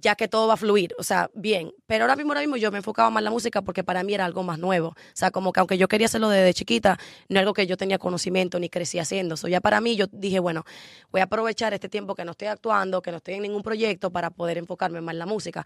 ya 0.00 0.14
que 0.14 0.28
todo 0.28 0.46
va 0.48 0.54
a 0.54 0.56
fluir, 0.56 0.94
o 0.98 1.02
sea, 1.02 1.30
bien. 1.34 1.72
Pero 1.86 2.04
ahora 2.04 2.16
mismo, 2.16 2.32
ahora 2.32 2.40
mismo 2.40 2.56
yo 2.56 2.70
me 2.70 2.78
enfocaba 2.78 3.10
más 3.10 3.20
en 3.20 3.24
la 3.24 3.30
música 3.30 3.62
porque 3.62 3.82
para 3.84 4.02
mí 4.02 4.14
era 4.14 4.24
algo 4.24 4.42
más 4.42 4.58
nuevo. 4.58 4.88
O 4.88 4.94
sea, 5.14 5.30
como 5.30 5.52
que 5.52 5.60
aunque 5.60 5.78
yo 5.78 5.88
quería 5.88 6.06
hacerlo 6.06 6.28
desde 6.28 6.54
chiquita, 6.54 6.98
no 7.28 7.38
es 7.38 7.40
algo 7.40 7.54
que 7.54 7.66
yo 7.66 7.76
tenía 7.76 7.98
conocimiento 7.98 8.58
ni 8.58 8.68
crecí 8.68 8.98
haciendo. 8.98 9.36
So, 9.36 9.48
ya 9.48 9.60
para 9.60 9.80
mí 9.80 9.96
yo 9.96 10.06
dije, 10.12 10.38
bueno, 10.40 10.64
voy 11.10 11.20
a 11.20 11.24
aprovechar 11.24 11.74
este 11.74 11.88
tiempo 11.88 12.14
que 12.14 12.24
no 12.24 12.32
estoy 12.32 12.48
actuando, 12.48 13.02
que 13.02 13.10
no 13.10 13.16
estoy 13.18 13.34
en 13.34 13.42
ningún 13.42 13.62
proyecto 13.62 14.10
para 14.10 14.30
poder 14.30 14.58
enfocarme 14.58 15.00
más 15.00 15.12
en 15.14 15.18
la 15.18 15.26
música. 15.26 15.64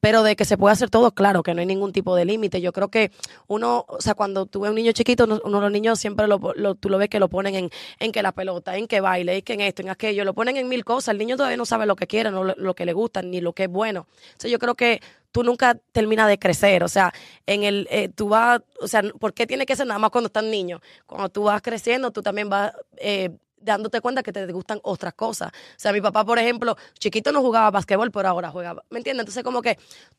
Pero 0.00 0.22
de 0.22 0.36
que 0.36 0.44
se 0.44 0.56
puede 0.56 0.72
hacer 0.72 0.90
todo, 0.90 1.12
claro, 1.12 1.42
que 1.42 1.54
no 1.54 1.60
hay 1.60 1.66
ningún 1.66 1.92
tipo 1.92 2.14
de 2.16 2.24
límite. 2.24 2.60
Yo 2.60 2.72
creo 2.72 2.88
que 2.88 3.10
uno, 3.46 3.84
o 3.88 4.00
sea, 4.00 4.14
cuando 4.14 4.46
tú 4.46 4.60
ves 4.60 4.70
un 4.70 4.76
niño 4.76 4.92
chiquito, 4.92 5.24
uno, 5.24 5.40
uno 5.44 5.58
de 5.58 5.62
los 5.62 5.72
niños 5.72 5.98
siempre 5.98 6.26
lo, 6.26 6.40
lo- 6.56 6.74
tú 6.74 6.88
lo 6.88 6.98
ves 6.98 7.08
que 7.08 7.18
lo 7.20 7.28
ponen 7.28 7.54
en, 7.54 7.70
en 7.98 8.12
que 8.12 8.22
la 8.22 8.32
pelota, 8.32 8.76
en 8.76 8.86
que 8.86 9.00
baile, 9.00 9.36
en 9.36 9.42
que 9.42 9.52
en 9.54 9.60
esto, 9.60 9.82
en 9.82 9.90
aquello, 9.90 10.24
lo 10.24 10.34
ponen 10.34 10.56
en 10.56 10.68
mil 10.68 10.84
cosas. 10.84 11.08
El 11.12 11.18
niño 11.18 11.36
todavía 11.36 11.56
no 11.56 11.66
sabe 11.66 11.86
lo 11.86 11.96
que 11.96 12.06
quiere, 12.06 12.30
no 12.30 12.44
lo, 12.44 12.54
lo 12.56 12.74
que 12.74 12.84
le 12.86 12.92
gusta, 12.92 13.22
ni 13.22 13.40
lo 13.40 13.52
que 13.52 13.64
es 13.64 13.68
bueno. 13.74 14.06
Entonces 14.26 14.50
yo 14.50 14.58
creo 14.58 14.74
que 14.74 15.02
tú 15.32 15.42
nunca 15.42 15.76
terminas 15.92 16.28
de 16.28 16.38
crecer, 16.38 16.84
o 16.84 16.88
sea, 16.88 17.12
en 17.44 17.64
el, 17.64 17.88
eh, 17.90 18.08
tú 18.08 18.28
vas, 18.28 18.62
o 18.80 18.86
sea, 18.86 19.02
¿por 19.18 19.34
qué 19.34 19.46
tiene 19.46 19.66
que 19.66 19.74
ser 19.74 19.86
nada 19.86 19.98
más 19.98 20.10
cuando 20.10 20.28
estás 20.28 20.44
niño? 20.44 20.80
Cuando 21.06 21.28
tú 21.28 21.42
vas 21.42 21.60
creciendo, 21.60 22.12
tú 22.12 22.22
también 22.22 22.48
vas 22.48 22.72
eh, 22.98 23.30
dándote 23.64 24.00
cuenta 24.00 24.22
que 24.22 24.32
te 24.32 24.46
gustan 24.52 24.78
otras 24.84 25.14
cosas. 25.14 25.50
O 25.50 25.78
sea, 25.78 25.92
mi 25.92 26.00
papá, 26.00 26.24
por 26.24 26.38
ejemplo, 26.38 26.76
chiquito 27.00 27.32
no 27.32 27.40
jugaba 27.40 27.72
basquetbol, 27.72 28.12
pero 28.12 28.28
ahora 28.28 28.50
juega, 28.50 28.74
¿me 28.90 28.98
entiendes? 28.98 29.22
Entonces 29.22 29.42
como 29.42 29.60
que 29.60 29.76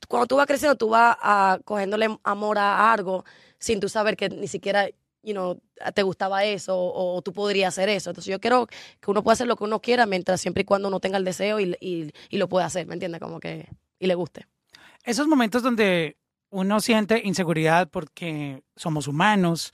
cuando 0.10 0.28
tú 0.28 0.36
vas 0.36 0.48
creciendo, 0.48 0.75
tú 0.75 0.90
vas 0.90 1.16
a, 1.22 1.60
cogiéndole 1.63 2.18
amor 2.24 2.58
a 2.58 2.92
algo 2.92 3.24
sin 3.58 3.80
tú 3.80 3.88
saber 3.88 4.18
que 4.18 4.30
ni 4.30 4.48
siquiera 4.48 4.90
you 5.25 5.33
know, 5.33 5.60
te 5.94 6.04
gustaba 6.04 6.45
eso 6.45 6.75
o, 6.77 7.22
tú 7.22 7.33
podrías 7.33 7.74
hacer 7.74 7.89
eso. 7.89 8.12
Entonces 8.12 8.31
yo 8.31 8.39
quiero 8.39 8.68
que 8.68 9.12
uno 9.12 9.24
pueda 9.24 9.33
hacer 9.33 9.48
lo 9.48 9.56
que 9.56 9.63
uno 9.63 9.81
quiera 9.81 10.06
mientras 10.06 10.39
siempre 10.39 10.62
y 10.62 10.66
cuando 10.66 10.88
uno 10.88 11.00
tenga 11.00 11.18
el 11.18 11.25
deseo 11.25 11.60
y, 11.60 11.75
y, 11.81 12.12
y 12.30 12.38
lo 12.38 12.48
pueda 12.48 12.66
hacer, 12.66 12.86
¿me 12.88 12.94
entiendes? 12.94 13.19
Como 13.19 13.39
que, 13.39 13.68
y 14.00 14.07
le 14.07 14.16
guste. 14.16 14.48
esos 15.04 15.27
momentos 15.27 15.63
donde 15.63 16.18
uno 16.50 16.80
siente 16.80 17.22
inseguridad 17.24 17.89
porque 17.89 18.63
somos 18.75 19.07
humanos, 19.07 19.72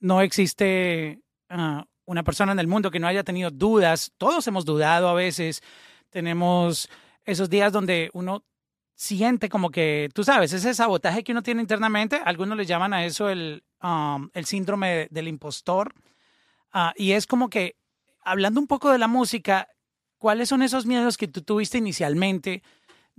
no 0.00 0.20
existe 0.20 1.20
ah, 1.48 1.86
una 2.04 2.22
persona 2.24 2.52
en 2.52 2.58
el 2.58 2.66
mundo 2.66 2.90
que 2.90 3.00
no 3.00 3.06
haya 3.06 3.24
tenido 3.24 3.50
dudas, 3.50 4.12
todos 4.18 4.46
hemos 4.46 4.64
dudado 4.64 5.08
a 5.08 5.14
veces, 5.14 5.62
tenemos 6.10 6.88
esos 7.24 7.48
días 7.48 7.72
donde 7.72 8.10
uno 8.12 8.44
siente 8.98 9.48
como 9.48 9.70
que, 9.70 10.08
tú 10.12 10.24
sabes, 10.24 10.52
ese 10.52 10.74
sabotaje 10.74 11.22
que 11.22 11.30
uno 11.30 11.44
tiene 11.44 11.62
internamente, 11.62 12.20
algunos 12.24 12.58
le 12.58 12.66
llaman 12.66 12.92
a 12.92 13.04
eso 13.04 13.28
el, 13.28 13.62
um, 13.80 14.28
el 14.34 14.44
síndrome 14.44 15.06
del 15.10 15.28
impostor, 15.28 15.94
Ah, 16.72 16.92
y 16.96 17.12
es 17.12 17.26
como 17.26 17.48
que, 17.48 17.76
hablando 18.22 18.60
un 18.60 18.66
poco 18.66 18.90
de 18.90 18.98
la 18.98 19.08
música, 19.08 19.68
¿cuáles 20.18 20.48
son 20.48 20.62
esos 20.62 20.86
miedos 20.86 21.16
que 21.16 21.28
tú 21.28 21.42
tuviste 21.42 21.78
inicialmente? 21.78 22.62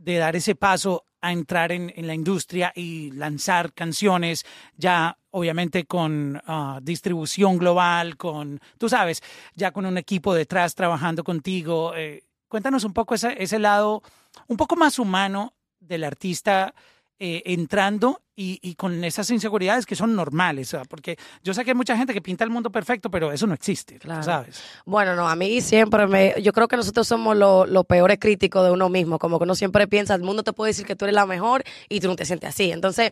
de 0.02 0.16
dar 0.16 0.38
ese 0.38 0.56
paso 0.56 1.04
a 1.20 1.34
entrar 1.34 1.74
en, 1.74 1.92
en 1.94 2.08
la 2.08 2.14
industria 2.14 2.72
y 2.74 3.12
lanzar 3.12 3.74
canciones 3.74 4.46
ya 4.78 5.18
obviamente 5.32 5.84
con 5.84 6.42
ah, 6.48 6.80
distribución 6.82 7.58
global, 7.58 8.16
con, 8.16 8.62
tú 8.78 8.88
sabes, 8.88 9.22
ya 9.56 9.72
con 9.72 9.86
un 9.86 9.98
equipo 9.98 10.34
detrás 10.34 10.74
trabajando 10.74 11.26
contigo. 11.26 11.94
Eh, 11.98 12.24
cuéntanos 12.48 12.86
un 12.86 12.94
poco 12.94 13.14
ese, 13.14 13.36
ese 13.44 13.60
lado 13.60 14.02
un 14.48 14.56
poco 14.56 14.78
más 14.78 15.00
humano 15.00 15.54
del 15.90 16.06
artista 16.06 16.74
eh, 17.20 17.42
entrando 17.46 18.22
y, 18.34 18.60
y 18.62 18.76
con 18.76 19.04
esas 19.04 19.30
inseguridades 19.32 19.86
que 19.86 19.98
son 19.98 20.16
normales, 20.16 20.70
¿sabes? 20.70 20.88
porque 20.88 21.18
yo 21.44 21.54
sé 21.54 21.66
que 21.66 21.72
hay 21.72 21.76
mucha 21.76 21.98
gente 21.98 22.14
que 22.14 22.22
pinta 22.22 22.46
el 22.46 22.50
mundo 22.50 22.72
perfecto, 22.72 23.12
pero 23.12 23.34
eso 23.34 23.46
no 23.46 23.54
existe, 23.54 24.00
Claro. 24.00 24.24
¿sabes? 24.24 24.62
Bueno, 24.86 25.14
no, 25.18 25.28
a 25.28 25.36
mí 25.36 25.60
siempre 25.60 26.08
me. 26.08 26.36
Yo 26.42 26.54
creo 26.54 26.70
que 26.70 26.78
nosotros 26.78 27.06
somos 27.06 27.36
los 27.36 27.68
los 27.68 27.86
peores 27.86 28.18
críticos 28.22 28.64
de 28.64 28.72
uno 28.72 28.88
mismo. 28.88 29.20
Como 29.20 29.38
que 29.38 29.44
uno 29.44 29.56
siempre 29.56 29.86
piensa, 29.90 30.16
el 30.16 30.22
mundo 30.22 30.44
te 30.44 30.54
puede 30.54 30.70
decir 30.70 30.86
que 30.86 30.96
tú 30.96 31.04
eres 31.04 31.16
la 31.16 31.26
mejor 31.26 31.66
y 31.90 32.00
tú 32.00 32.08
no 32.08 32.16
te 32.16 32.24
sientes 32.24 32.48
así. 32.48 32.72
Entonces, 32.72 33.12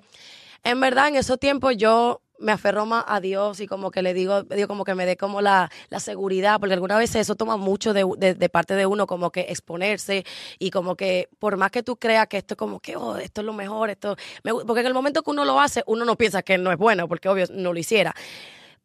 en 0.63 0.79
verdad, 0.79 1.10
en 1.10 1.17
esos 1.17 1.38
tiempos 1.38 1.75
yo 1.75 2.22
me 2.39 2.51
aferro 2.51 2.86
más 2.86 3.03
a 3.08 3.20
Dios 3.20 3.60
y 3.60 3.67
como 3.67 3.91
que 3.91 4.01
le 4.01 4.13
digo, 4.13 4.44
digo 4.44 4.67
como 4.67 4.84
que 4.84 4.96
me 4.96 5.06
dé 5.06 5.17
como 5.17 5.41
la, 5.41 5.70
la 5.89 6.00
seguridad, 6.00 6.60
porque 6.60 6.74
algunas 6.74 6.98
veces 7.00 7.17
eso 7.22 7.36
toma 7.36 7.58
mucho 7.58 7.94
de, 7.94 8.06
de- 8.17 8.34
de 8.36 8.50
parte 8.50 8.75
de 8.75 8.86
uno, 8.86 9.08
como 9.08 9.32
que 9.32 9.41
exponerse 9.50 10.25
y 10.60 10.70
como 10.72 10.96
que 10.96 11.29
por 11.39 11.58
más 11.58 11.72
que 11.72 11.84
tú 11.84 11.98
creas 11.98 12.27
que 12.27 12.38
esto 12.38 12.53
es 12.53 12.58
como 12.58 12.79
que, 12.79 12.96
oh, 12.96 13.17
esto 13.17 13.41
es 13.41 13.46
lo 13.46 13.53
mejor, 13.53 13.89
esto, 13.89 14.15
me 14.44 14.53
porque 14.53 14.82
en 14.82 14.88
el 14.88 14.94
momento 14.94 15.24
que 15.24 15.32
uno 15.32 15.46
lo 15.46 15.60
hace, 15.60 15.84
uno 15.88 16.06
no 16.06 16.15
piensa 16.15 16.41
que 16.44 16.58
no 16.58 16.72
es 16.72 16.77
bueno, 16.77 17.08
porque 17.08 17.29
obvio 17.29 17.46
no 17.51 17.74
lo 17.74 17.79
hiciera. 17.79 18.13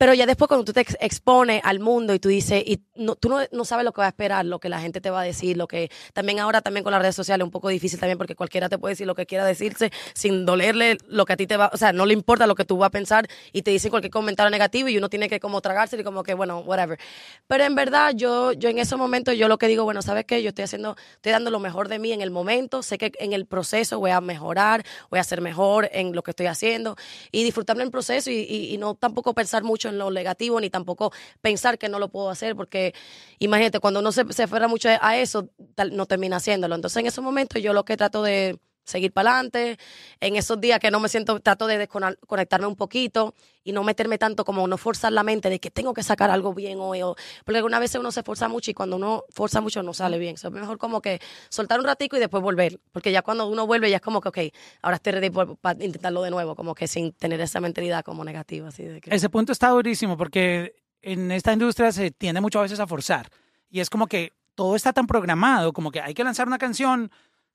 Pero 0.02 0.14
ya 0.14 0.26
después 0.26 0.48
cuando 0.48 0.64
tú 0.64 0.72
te 0.72 0.80
ex- 0.80 0.96
expones 0.98 1.60
al 1.62 1.78
mundo 1.78 2.12
y 2.12 2.18
tú 2.18 2.28
dices, 2.28 2.60
y 2.66 2.82
no, 2.96 3.14
tú 3.14 3.28
no, 3.28 3.38
no 3.52 3.64
sabes 3.64 3.84
lo 3.84 3.92
que 3.92 4.00
va 4.00 4.06
a 4.06 4.08
esperar, 4.08 4.44
lo 4.44 4.58
que 4.58 4.68
la 4.68 4.80
gente 4.80 5.00
te 5.00 5.10
va 5.10 5.20
a 5.20 5.22
decir, 5.22 5.56
lo 5.56 5.68
que 5.68 5.92
también 6.12 6.40
ahora 6.40 6.60
también 6.60 6.82
con 6.82 6.90
las 6.90 7.00
redes 7.00 7.14
sociales 7.14 7.44
es 7.44 7.46
un 7.46 7.52
poco 7.52 7.68
difícil 7.68 8.00
también 8.00 8.18
porque 8.18 8.34
cualquiera 8.34 8.68
te 8.68 8.78
puede 8.78 8.94
decir 8.94 9.06
lo 9.06 9.14
que 9.14 9.26
quiera 9.26 9.44
decirse 9.44 9.92
sin 10.12 10.44
dolerle 10.44 10.98
lo 11.06 11.24
que 11.24 11.34
a 11.34 11.36
ti 11.36 11.46
te 11.46 11.56
va, 11.56 11.70
o 11.72 11.76
sea, 11.76 11.92
no 11.92 12.04
le 12.04 12.14
importa 12.14 12.48
lo 12.48 12.56
que 12.56 12.64
tú 12.64 12.78
vas 12.78 12.88
a 12.88 12.90
pensar 12.90 13.28
y 13.52 13.62
te 13.62 13.70
dicen 13.70 13.90
cualquier 13.90 14.10
comentario 14.10 14.50
negativo 14.50 14.88
y 14.88 14.98
uno 14.98 15.08
tiene 15.08 15.28
que 15.28 15.38
como 15.38 15.60
tragarse 15.60 15.96
y 16.00 16.02
como 16.02 16.24
que, 16.24 16.34
bueno, 16.34 16.58
whatever. 16.58 16.98
Pero 17.46 17.62
en 17.62 17.76
verdad 17.76 18.12
yo, 18.16 18.50
yo 18.54 18.70
en 18.70 18.80
ese 18.80 18.96
momento 18.96 19.32
yo 19.32 19.46
lo 19.46 19.56
que 19.56 19.68
digo, 19.68 19.84
bueno, 19.84 20.02
¿sabes 20.02 20.24
qué? 20.24 20.42
Yo 20.42 20.48
estoy 20.48 20.64
haciendo, 20.64 20.96
estoy 21.14 21.30
dando 21.30 21.52
lo 21.52 21.60
mejor 21.60 21.86
de 21.86 22.00
mí 22.00 22.10
en 22.12 22.22
el 22.22 22.32
momento, 22.32 22.82
sé 22.82 22.98
que 22.98 23.12
en 23.20 23.32
el 23.34 23.46
proceso 23.46 24.00
voy 24.00 24.10
a 24.10 24.20
mejorar, 24.20 24.84
voy 25.10 25.20
a 25.20 25.24
ser 25.24 25.40
mejor 25.42 25.88
en 25.92 26.12
lo 26.12 26.24
que 26.24 26.32
estoy 26.32 26.46
haciendo 26.46 26.96
y 27.30 27.44
disfrutarme 27.44 27.84
el 27.84 27.92
proceso 27.92 28.32
y, 28.32 28.38
y- 28.40 28.74
y 28.74 28.78
no 28.78 28.96
tampoco 28.96 29.32
pensar 29.32 29.62
mucho 29.62 29.91
lo 29.92 30.10
negativo 30.10 30.60
ni 30.60 30.70
tampoco 30.70 31.12
pensar 31.40 31.78
que 31.78 31.88
no 31.88 31.98
lo 31.98 32.10
puedo 32.10 32.30
hacer 32.30 32.56
porque 32.56 32.94
imagínate, 33.38 33.80
cuando 33.80 34.00
uno 34.00 34.12
se, 34.12 34.30
se 34.32 34.44
aferra 34.44 34.68
mucho 34.68 34.88
a 35.00 35.18
eso, 35.18 35.48
no 35.92 36.06
termina 36.06 36.36
haciéndolo. 36.36 36.74
Entonces 36.74 36.98
en 36.98 37.06
esos 37.06 37.24
momentos 37.24 37.62
yo 37.62 37.72
lo 37.72 37.84
que 37.84 37.96
trato 37.96 38.22
de 38.22 38.58
seguir 38.84 39.12
para 39.12 39.32
adelante. 39.32 39.78
En 40.20 40.36
esos 40.36 40.60
días 40.60 40.78
que 40.80 40.90
no 40.90 41.00
me 41.00 41.08
siento, 41.08 41.38
trato 41.40 41.66
de 41.66 41.78
desconectarme 41.78 42.66
un 42.66 42.76
poquito 42.76 43.34
y 43.64 43.72
no 43.72 43.84
meterme 43.84 44.18
tanto 44.18 44.44
como 44.44 44.66
no 44.66 44.76
forzar 44.76 45.12
la 45.12 45.22
mente 45.22 45.48
de 45.48 45.60
que 45.60 45.70
tengo 45.70 45.94
que 45.94 46.02
sacar 46.02 46.30
algo 46.30 46.54
bien 46.54 46.78
hoy. 46.80 47.02
O, 47.02 47.14
porque 47.44 47.58
algunas 47.58 47.80
veces 47.80 48.00
uno 48.00 48.10
se 48.10 48.22
forza 48.22 48.48
mucho 48.48 48.70
y 48.70 48.74
cuando 48.74 48.96
uno 48.96 49.24
forza 49.30 49.60
mucho 49.60 49.82
no 49.82 49.94
sale 49.94 50.18
bien. 50.18 50.34
es 50.34 50.50
mejor 50.50 50.78
como 50.78 51.00
que 51.00 51.20
soltar 51.48 51.78
un 51.78 51.86
ratico 51.86 52.16
y 52.16 52.20
después 52.20 52.42
volver. 52.42 52.80
Porque 52.92 53.12
ya 53.12 53.22
cuando 53.22 53.46
uno 53.46 53.66
vuelve 53.66 53.90
ya 53.90 53.96
es 53.96 54.02
como 54.02 54.20
que, 54.20 54.28
ok, 54.28 54.38
ahora 54.82 54.96
estoy 54.96 55.12
ready 55.12 55.30
para 55.60 55.84
intentarlo 55.84 56.22
de 56.22 56.30
nuevo, 56.30 56.56
como 56.56 56.74
que 56.74 56.88
sin 56.88 57.12
tener 57.12 57.40
esa 57.40 57.60
mentalidad 57.60 58.04
como 58.04 58.24
negativa. 58.24 58.68
Así 58.68 58.84
de 58.84 59.00
Ese 59.06 59.28
punto 59.28 59.52
está 59.52 59.68
durísimo 59.68 60.16
porque 60.16 60.74
en 61.00 61.30
esta 61.30 61.52
industria 61.52 61.92
se 61.92 62.10
tiende 62.10 62.40
muchas 62.40 62.62
veces 62.62 62.80
a 62.80 62.86
forzar. 62.86 63.28
Y 63.70 63.80
es 63.80 63.90
como 63.90 64.06
que 64.06 64.32
todo 64.54 64.76
está 64.76 64.92
tan 64.92 65.06
programado, 65.06 65.72
como 65.72 65.90
que 65.90 66.00
hay 66.00 66.14
que 66.14 66.24
lanzar 66.24 66.46
una 66.46 66.58
canción 66.58 67.10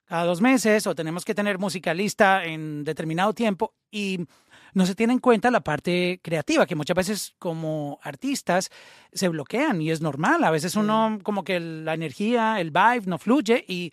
cada 0.08 0.24
dos 0.24 0.42
meses 0.42 0.88
o 0.88 0.96
tenemos 0.96 1.26
que 1.26 1.36
tener 1.36 1.60
música 1.60 1.94
lista 1.94 2.46
en 2.46 2.84
determinado 2.84 3.34
tiempo 3.34 3.74
y 3.92 4.26
no 4.74 4.86
se 4.86 4.96
tiene 4.96 5.14
en 5.14 5.20
cuenta 5.20 5.52
la 5.52 5.62
parte 5.62 6.20
creativa, 6.24 6.66
que 6.66 6.76
muchas 6.76 6.96
veces 6.96 7.36
como 7.40 8.00
artistas 8.02 8.70
se 9.12 9.28
bloquean 9.28 9.82
y 9.82 9.92
es 9.92 10.02
normal. 10.02 10.44
A 10.44 10.52
veces 10.52 10.76
uno 10.76 11.20
como 11.24 11.44
que 11.44 11.60
la 11.60 11.94
energía, 11.94 12.60
el 12.62 12.72
vibe 12.72 13.04
no 13.06 13.18
fluye 13.18 13.66
y, 13.68 13.92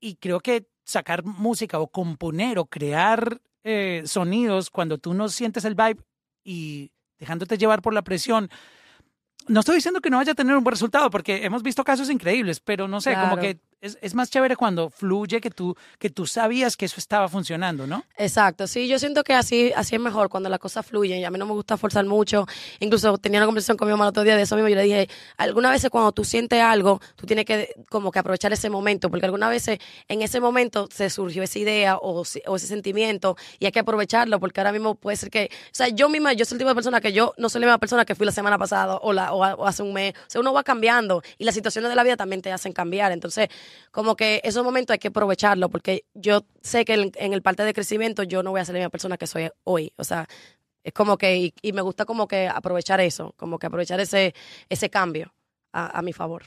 y 0.00 0.16
creo 0.16 0.40
que 0.40 0.68
sacar 0.84 1.24
música 1.24 1.80
o 1.80 1.88
componer 1.88 2.58
o 2.58 2.66
crear 2.66 3.40
eh, 3.64 4.02
sonidos 4.06 4.70
cuando 4.70 4.98
tú 4.98 5.14
no 5.14 5.28
sientes 5.28 5.64
el 5.64 5.74
vibe 5.74 6.02
y 6.44 6.92
dejándote 7.18 7.58
llevar 7.58 7.80
por 7.82 7.94
la 7.94 8.02
presión, 8.02 8.50
no 9.48 9.60
estoy 9.60 9.76
diciendo 9.76 10.00
que 10.00 10.10
no 10.10 10.18
vaya 10.18 10.32
a 10.32 10.34
tener 10.34 10.56
un 10.56 10.64
buen 10.64 10.72
resultado, 10.72 11.10
porque 11.10 11.44
hemos 11.44 11.62
visto 11.62 11.84
casos 11.84 12.10
increíbles, 12.10 12.60
pero 12.60 12.88
no 12.88 13.00
sé, 13.00 13.14
como 13.14 13.36
que 13.36 13.58
es, 13.84 13.98
es, 14.00 14.14
más 14.14 14.30
chévere 14.30 14.56
cuando 14.56 14.88
fluye 14.88 15.40
que 15.40 15.50
tú, 15.50 15.76
que 15.98 16.08
tú 16.08 16.26
sabías 16.26 16.76
que 16.76 16.86
eso 16.86 16.96
estaba 16.96 17.28
funcionando, 17.28 17.86
¿no? 17.86 18.02
Exacto, 18.16 18.66
sí, 18.66 18.88
yo 18.88 18.98
siento 18.98 19.22
que 19.22 19.34
así, 19.34 19.72
así 19.76 19.94
es 19.94 20.00
mejor 20.00 20.30
cuando 20.30 20.48
las 20.48 20.58
cosas 20.58 20.86
fluyen 20.86 21.18
y 21.18 21.24
a 21.24 21.30
mí 21.30 21.38
no 21.38 21.44
me 21.44 21.52
gusta 21.52 21.76
forzar 21.76 22.06
mucho. 22.06 22.46
Incluso 22.80 23.18
tenía 23.18 23.40
una 23.40 23.46
conversación 23.46 23.76
con 23.76 23.86
mi 23.86 23.92
mamá 23.92 24.04
el 24.04 24.08
otro 24.08 24.22
día 24.22 24.36
de 24.36 24.42
eso 24.42 24.56
mismo, 24.56 24.70
yo 24.70 24.76
le 24.76 24.84
dije, 24.84 25.08
algunas 25.36 25.72
veces 25.72 25.90
cuando 25.90 26.12
tú 26.12 26.24
sientes 26.24 26.62
algo, 26.62 27.00
tú 27.14 27.26
tienes 27.26 27.44
que 27.44 27.74
como 27.90 28.10
que 28.10 28.18
aprovechar 28.18 28.52
ese 28.54 28.70
momento, 28.70 29.10
porque 29.10 29.26
algunas 29.26 29.50
veces 29.50 29.78
en 30.08 30.22
ese 30.22 30.40
momento 30.40 30.88
se 30.90 31.10
surgió 31.10 31.42
esa 31.42 31.58
idea 31.58 31.96
o, 31.98 32.22
o 32.46 32.56
ese 32.56 32.66
sentimiento 32.66 33.36
y 33.58 33.66
hay 33.66 33.72
que 33.72 33.80
aprovecharlo, 33.80 34.40
porque 34.40 34.60
ahora 34.60 34.72
mismo 34.72 34.94
puede 34.94 35.18
ser 35.18 35.28
que, 35.28 35.50
o 35.52 35.68
sea, 35.72 35.88
yo 35.88 36.08
misma, 36.08 36.32
yo 36.32 36.46
soy 36.46 36.56
el 36.56 36.60
tipo 36.60 36.70
de 36.70 36.74
persona 36.74 37.02
que 37.02 37.12
yo 37.12 37.34
no 37.36 37.50
soy 37.50 37.60
la 37.60 37.66
misma 37.66 37.78
persona 37.78 38.06
que 38.06 38.14
fui 38.14 38.24
la 38.24 38.32
semana 38.32 38.56
pasada 38.56 38.96
o, 38.96 39.12
la, 39.12 39.34
o 39.34 39.66
hace 39.66 39.82
un 39.82 39.92
mes, 39.92 40.14
o 40.14 40.30
sea, 40.30 40.40
uno 40.40 40.54
va 40.54 40.62
cambiando 40.62 41.22
y 41.36 41.44
las 41.44 41.54
situaciones 41.54 41.90
de 41.90 41.96
la 41.96 42.02
vida 42.02 42.16
también 42.16 42.40
te 42.40 42.50
hacen 42.50 42.72
cambiar, 42.72 43.12
entonces 43.12 43.48
como 43.90 44.16
que 44.16 44.40
esos 44.44 44.64
momentos 44.64 44.94
hay 44.94 44.98
que 44.98 45.08
aprovecharlo 45.08 45.68
porque 45.68 46.04
yo 46.14 46.44
sé 46.62 46.84
que 46.84 46.94
en, 46.94 47.32
el 47.32 47.42
parte 47.42 47.64
de 47.64 47.74
crecimiento 47.74 48.22
yo 48.22 48.42
no 48.42 48.50
voy 48.50 48.60
a 48.60 48.64
ser 48.64 48.74
la 48.74 48.80
misma 48.80 48.90
persona 48.90 49.16
que 49.16 49.26
soy 49.26 49.50
hoy. 49.64 49.92
O 49.96 50.04
sea, 50.04 50.26
es 50.82 50.92
como 50.92 51.16
que, 51.16 51.52
y, 51.62 51.72
me 51.72 51.82
gusta 51.82 52.04
como 52.04 52.28
que 52.28 52.48
aprovechar 52.48 53.00
eso, 53.00 53.34
como 53.36 53.58
que 53.58 53.66
aprovechar 53.66 54.00
ese, 54.00 54.34
ese 54.68 54.90
cambio 54.90 55.34
a, 55.72 56.02
mi 56.02 56.12
favor. 56.12 56.44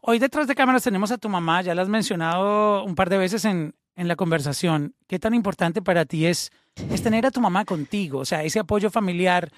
Hoy 0.00 0.20
detrás 0.20 0.46
de 0.46 0.54
cámaras 0.54 0.84
tenemos 0.84 1.10
a 1.10 1.18
tu 1.18 1.28
mamá, 1.28 1.62
ya 1.62 1.74
la 1.74 1.82
has 1.82 1.88
mencionado 1.88 2.84
un 2.84 2.94
par 2.94 3.10
de 3.10 3.18
veces 3.18 3.44
en, 3.44 3.74
en 3.96 4.06
la 4.06 4.14
conversación. 4.14 4.94
¿Qué 5.08 5.18
tan 5.18 5.34
importante 5.34 5.82
para 5.82 6.04
ti 6.04 6.26
es, 6.26 6.52
es 6.90 7.02
tener 7.02 7.26
a 7.26 7.32
tu 7.32 7.40
mamá 7.40 7.64
contigo? 7.64 8.20
O 8.20 8.24
sea, 8.24 8.44
ese 8.44 8.60
apoyo 8.60 8.88
familiar 8.88 9.50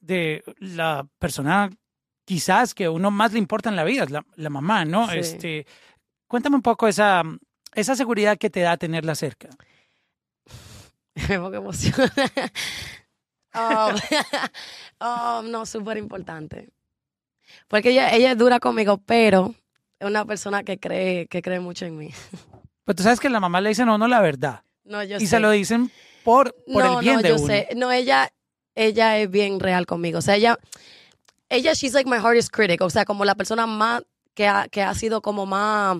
de 0.00 0.44
la 0.58 1.06
persona 1.18 1.70
quizás 2.28 2.74
que 2.74 2.90
uno 2.90 3.10
más 3.10 3.32
le 3.32 3.38
importa 3.38 3.70
en 3.70 3.76
la 3.76 3.84
vida, 3.84 4.04
la, 4.10 4.22
la 4.36 4.50
mamá, 4.50 4.84
¿no? 4.84 5.10
Este, 5.10 5.66
Cuéntame 6.28 6.56
un 6.56 6.62
poco 6.62 6.86
esa, 6.86 7.22
esa 7.74 7.96
seguridad 7.96 8.38
que 8.38 8.50
te 8.50 8.60
da 8.60 8.76
tenerla 8.76 9.14
cerca. 9.14 9.48
Me 11.28 11.38
pongo 11.38 11.56
emoción. 11.56 11.94
Oh, 13.54 13.90
oh, 15.00 15.42
no, 15.44 15.66
súper 15.66 15.96
importante. 15.96 16.68
Porque 17.66 17.90
ella, 17.90 18.14
ella 18.14 18.32
es 18.32 18.38
dura 18.38 18.60
conmigo, 18.60 18.98
pero 18.98 19.54
es 19.98 20.06
una 20.06 20.24
persona 20.24 20.62
que 20.62 20.78
cree, 20.78 21.26
que 21.26 21.42
cree 21.42 21.60
mucho 21.60 21.86
en 21.86 21.96
mí. 21.96 22.10
Pues 22.84 22.96
tú 22.96 23.02
sabes 23.02 23.20
que 23.20 23.28
la 23.28 23.38
mamá 23.38 23.60
le 23.60 23.68
dice 23.68 23.84
no, 23.84 23.98
no 23.98 24.08
la 24.08 24.22
verdad. 24.22 24.62
No, 24.84 25.04
yo 25.04 25.18
y 25.18 25.26
se 25.26 25.40
lo 25.40 25.50
dicen 25.50 25.92
por, 26.24 26.54
por 26.72 26.86
el 26.86 27.00
bien 27.00 27.16
no, 27.16 27.20
de 27.22 27.28
yo 27.28 27.34
uno. 27.34 27.46
Sé. 27.46 27.68
No, 27.76 27.92
ella, 27.92 28.32
ella 28.74 29.18
es 29.18 29.30
bien 29.30 29.60
real 29.60 29.84
conmigo. 29.84 30.20
O 30.20 30.22
sea, 30.22 30.36
ella, 30.36 30.58
ella, 31.50 31.74
she's 31.74 31.92
like 31.92 32.08
my 32.08 32.16
hardest 32.16 32.48
critic. 32.50 32.80
O 32.80 32.88
sea, 32.88 33.04
como 33.04 33.26
la 33.26 33.34
persona 33.34 33.66
más 33.66 34.04
que 34.32 34.48
ha, 34.48 34.68
que 34.68 34.80
ha 34.82 34.94
sido 34.94 35.20
como 35.20 35.44
más 35.44 35.98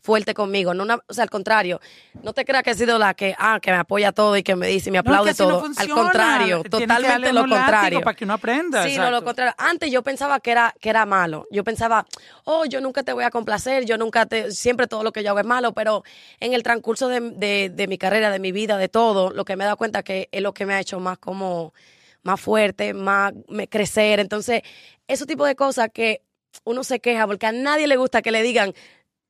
fuerte 0.00 0.34
conmigo. 0.34 0.74
No 0.74 0.84
o 1.06 1.14
sea, 1.14 1.24
al 1.24 1.30
contrario, 1.30 1.80
no 2.22 2.32
te 2.32 2.44
creas 2.44 2.62
que 2.62 2.70
he 2.70 2.74
sido 2.74 2.98
la 2.98 3.14
que, 3.14 3.34
ah, 3.38 3.58
que 3.60 3.70
me 3.70 3.78
apoya 3.78 4.12
todo 4.12 4.36
y 4.36 4.42
que 4.42 4.56
me 4.56 4.66
dice 4.66 4.88
y 4.88 4.92
me 4.92 4.98
aplaude 4.98 5.34
todo. 5.34 5.64
al 5.76 5.88
contrario, 5.88 6.62
totalmente 6.64 7.32
lo 7.32 7.42
contrario. 7.42 8.00
Para 8.00 8.16
que 8.16 8.24
uno 8.24 8.34
aprenda. 8.34 8.84
Sí, 8.84 8.96
no, 8.96 9.10
lo 9.10 9.22
contrario. 9.24 9.54
Antes 9.58 9.90
yo 9.90 10.02
pensaba 10.02 10.40
que 10.40 10.50
era, 10.50 10.74
que 10.80 10.90
era 10.90 11.06
malo. 11.06 11.46
Yo 11.50 11.64
pensaba, 11.64 12.06
oh, 12.44 12.64
yo 12.64 12.80
nunca 12.80 13.02
te 13.02 13.12
voy 13.12 13.24
a 13.24 13.30
complacer, 13.30 13.84
yo 13.84 13.98
nunca 13.98 14.26
te, 14.26 14.50
siempre 14.52 14.86
todo 14.86 15.02
lo 15.02 15.12
que 15.12 15.22
yo 15.22 15.30
hago 15.30 15.40
es 15.40 15.46
malo, 15.46 15.72
pero 15.72 16.04
en 16.40 16.52
el 16.52 16.62
transcurso 16.62 17.08
de, 17.08 17.70
de, 17.70 17.88
mi 17.88 17.98
carrera, 17.98 18.30
de 18.30 18.38
mi 18.38 18.52
vida, 18.52 18.76
de 18.76 18.88
todo, 18.88 19.30
lo 19.30 19.44
que 19.44 19.56
me 19.56 19.64
he 19.64 19.66
dado 19.66 19.76
cuenta 19.76 20.02
que 20.02 20.28
es 20.32 20.42
lo 20.42 20.52
que 20.52 20.66
me 20.66 20.74
ha 20.74 20.80
hecho 20.80 21.00
más 21.00 21.18
como, 21.18 21.72
más 22.22 22.40
fuerte, 22.40 22.94
más 22.94 23.32
crecer. 23.70 24.20
Entonces, 24.20 24.62
ese 25.06 25.26
tipo 25.26 25.44
de 25.44 25.56
cosas 25.56 25.90
que 25.92 26.22
uno 26.64 26.84
se 26.84 27.00
queja 27.00 27.26
porque 27.26 27.46
a 27.46 27.52
nadie 27.52 27.86
le 27.86 27.96
gusta 27.96 28.22
que 28.22 28.30
le 28.30 28.42
digan, 28.42 28.74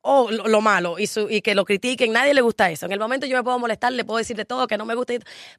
o 0.01 0.31
lo, 0.31 0.61
malo 0.61 0.97
y, 0.99 1.07
su, 1.07 1.29
y 1.29 1.41
que 1.41 1.55
lo 1.55 1.65
critiquen. 1.65 2.13
Nadie 2.13 2.33
le 2.33 2.41
gusta 2.41 2.69
eso. 2.71 2.85
En 2.85 2.91
el 2.91 2.99
momento 2.99 3.25
yo 3.25 3.37
me 3.37 3.43
puedo 3.43 3.59
molestar, 3.59 3.91
le 3.91 4.05
puedo 4.05 4.17
decir 4.17 4.37
de 4.37 4.45
todo 4.45 4.67
que 4.67 4.77
no 4.77 4.85
me 4.85 4.95
gusta. 4.95 5.13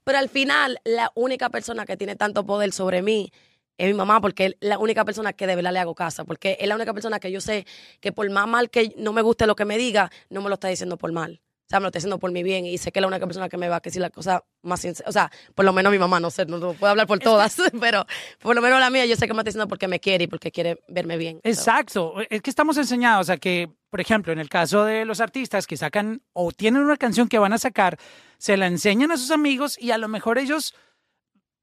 Pero 0.05 0.19
al 0.19 0.29
final, 0.29 0.79
la 0.85 1.11
única 1.15 1.51
persona 1.51 1.85
que 1.87 1.97
tiene 1.97 2.17
tanto 2.17 2.45
poder 2.45 2.73
sobre 2.73 3.03
mí 3.03 3.33
es 3.79 3.87
mi 3.87 3.95
mamá, 3.95 4.21
porque 4.21 4.47
es 4.47 4.57
la 4.61 4.79
única 4.79 5.05
persona 5.05 5.33
que 5.33 5.47
de 5.47 5.57
verdad 5.57 5.73
le 5.73 5.79
hago 5.79 5.95
casa. 5.95 6.25
Porque 6.25 6.57
es 6.61 6.69
la 6.69 6.75
única 6.75 6.93
persona 6.93 7.21
que 7.21 7.31
yo 7.31 7.41
sé 7.41 7.67
que 8.01 8.13
por 8.13 8.29
más 8.31 8.49
mal 8.49 8.71
que 8.71 8.95
no 8.97 9.13
me 9.13 9.23
guste 9.23 9.47
lo 9.47 9.57
que 9.57 9.65
me 9.65 9.79
diga, 9.79 10.11
no 10.29 10.43
me 10.43 10.49
lo 10.49 10.55
está 10.55 10.69
diciendo 10.69 10.97
por 10.97 11.13
mal. 11.13 11.41
Sea, 11.71 11.79
me 11.79 11.85
lo 11.85 11.89
está 11.91 11.99
haciendo 11.99 12.19
por 12.19 12.33
mi 12.33 12.43
bien 12.43 12.67
y 12.67 12.79
sé 12.79 12.91
que 12.91 12.99
es 12.99 13.01
la 13.01 13.07
única 13.07 13.25
persona 13.27 13.49
que 13.49 13.57
me 13.57 13.69
va 13.69 13.77
a 13.77 13.81
decir 13.81 14.03
la 14.03 14.11
cosa 14.11 14.43
más 14.63 14.81
sincera. 14.81 15.09
O 15.09 15.13
sea, 15.13 15.31
por 15.55 15.65
lo 15.65 15.73
menos 15.73 15.93
mi 15.93 16.01
mamá, 16.01 16.19
no 16.19 16.29
sé, 16.29 16.45
no, 16.45 16.59
puedo 16.59 16.91
hablar 16.91 17.07
por 17.07 17.21
todas, 17.21 17.57
pero 17.81 18.05
por 18.41 18.57
lo 18.57 18.61
menos 18.61 18.81
la 18.81 18.91
mía 18.91 19.07
yo 19.07 19.15
sé 19.15 19.29
que 19.29 19.35
me 19.35 19.39
está 19.43 19.51
diciendo 19.51 19.69
porque 19.69 19.87
me 19.87 20.01
quiere 20.01 20.25
y 20.25 20.27
porque 20.27 20.51
quiere 20.51 20.81
verme 20.89 21.17
bien. 21.17 21.39
Exacto. 21.45 22.15
Es 22.29 22.43
que 22.43 22.51
estamos 22.51 22.77
enseñados 22.77 23.31
a 23.31 23.37
que, 23.37 23.71
por 23.89 24.01
ejemplo, 24.01 24.33
en 24.33 24.41
el 24.41 24.49
caso 24.49 24.85
de 24.85 25.05
los 25.05 25.21
artistas 25.21 25.69
que 25.69 25.77
sacan 25.77 26.23
o 26.33 26.51
tienen 26.51 26.83
una 26.83 26.97
canción 26.97 27.29
que 27.29 27.39
van 27.39 27.53
a 27.53 27.59
sacar, 27.59 27.99
se 28.37 28.57
la 28.57 28.67
enseñan 28.67 29.13
a 29.13 29.17
sus 29.17 29.31
amigos 29.31 29.79
y 29.81 29.93
a 29.93 29.99
lo 29.99 30.09
mejor 30.09 30.39
ellos 30.39 30.75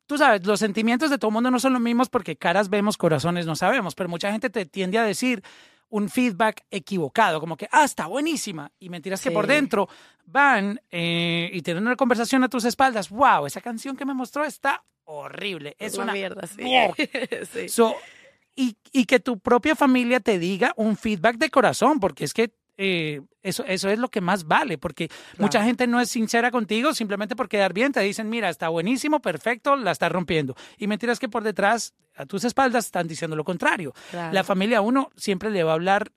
tú 0.06 0.18
sabes, 0.18 0.46
los 0.46 0.62
sentimientos 0.62 1.10
de 1.10 1.18
todo 1.18 1.28
el 1.32 1.34
mundo 1.34 1.52
no 1.52 1.60
son 1.60 1.74
los 1.74 1.82
mismos 1.82 2.08
porque 2.08 2.38
caras 2.38 2.70
vemos, 2.70 2.96
corazones 2.96 3.46
no 3.46 3.58
sabemos, 3.58 3.94
pero 3.94 4.08
mucha 4.08 4.32
gente 4.32 4.50
te 4.50 4.66
tiende 4.66 4.98
a 5.00 5.04
decir, 5.04 5.44
un 5.89 6.10
feedback 6.10 6.65
equivocado, 6.70 7.39
como 7.39 7.58
que, 7.58 7.67
ah, 7.72 7.84
está 7.84 8.08
buenísima. 8.08 8.72
Y 8.79 8.89
mentiras 8.89 9.22
que 9.22 9.32
por 9.32 9.48
dentro 9.48 9.88
van 10.25 10.82
eh, 10.91 11.50
y 11.53 11.62
tienen 11.62 11.84
una 11.86 11.96
conversación 11.96 12.44
a 12.44 12.50
tus 12.50 12.65
espaldas. 12.65 13.10
Wow, 13.10 13.46
esa 13.46 13.62
canción 13.62 13.96
que 13.96 14.06
me 14.06 14.13
mostró 14.13 14.44
está 14.44 14.84
horrible. 15.06 15.75
Es 15.79 15.98
una, 15.98 16.13
mierda, 16.13 16.46
sí. 16.48 16.63
y, 18.56 18.77
y 18.91 19.06
que 19.06 19.20
tu 19.20 19.39
propia 19.39 19.75
familia 19.75 20.20
te 20.20 20.39
diga 20.39 20.74
un 20.75 20.98
feedback 20.98 21.38
de 21.38 21.50
corazón, 21.50 22.00
porque 22.00 22.25
es 22.25 22.34
que 22.34 22.51
eh, 22.77 23.22
eso, 23.41 23.63
eso 23.65 23.89
es 23.89 24.00
lo 24.00 24.10
que 24.10 24.22
más 24.22 24.46
vale, 24.46 24.77
porque 24.77 25.10
mucha 25.38 25.63
gente 25.63 25.88
no 25.88 26.00
es 26.00 26.10
sincera 26.10 26.51
contigo 26.51 26.93
simplemente 26.93 27.36
por 27.36 27.50
quedar 27.50 27.74
bien, 27.74 27.91
te 27.91 28.01
dicen, 28.01 28.29
mira, 28.29 28.50
está 28.50 28.69
buenísimo, 28.69 29.19
perfecto, 29.19 29.75
la 29.75 29.91
estás 29.91 30.12
rompiendo. 30.12 30.55
Y 30.77 30.88
mentiras 30.88 31.19
que 31.19 31.29
por 31.29 31.43
detrás, 31.43 31.93
a 32.15 32.25
tus 32.25 32.43
espaldas, 32.43 32.86
están 32.86 33.07
diciendo 33.07 33.36
lo 33.36 33.43
contrario. 33.43 33.93
La 34.12 34.43
familia 34.43 34.81
uno 34.81 35.10
siempre 35.15 35.50
le 35.50 35.63
va 35.63 35.72
a 35.72 35.75
hablar 35.75 36.12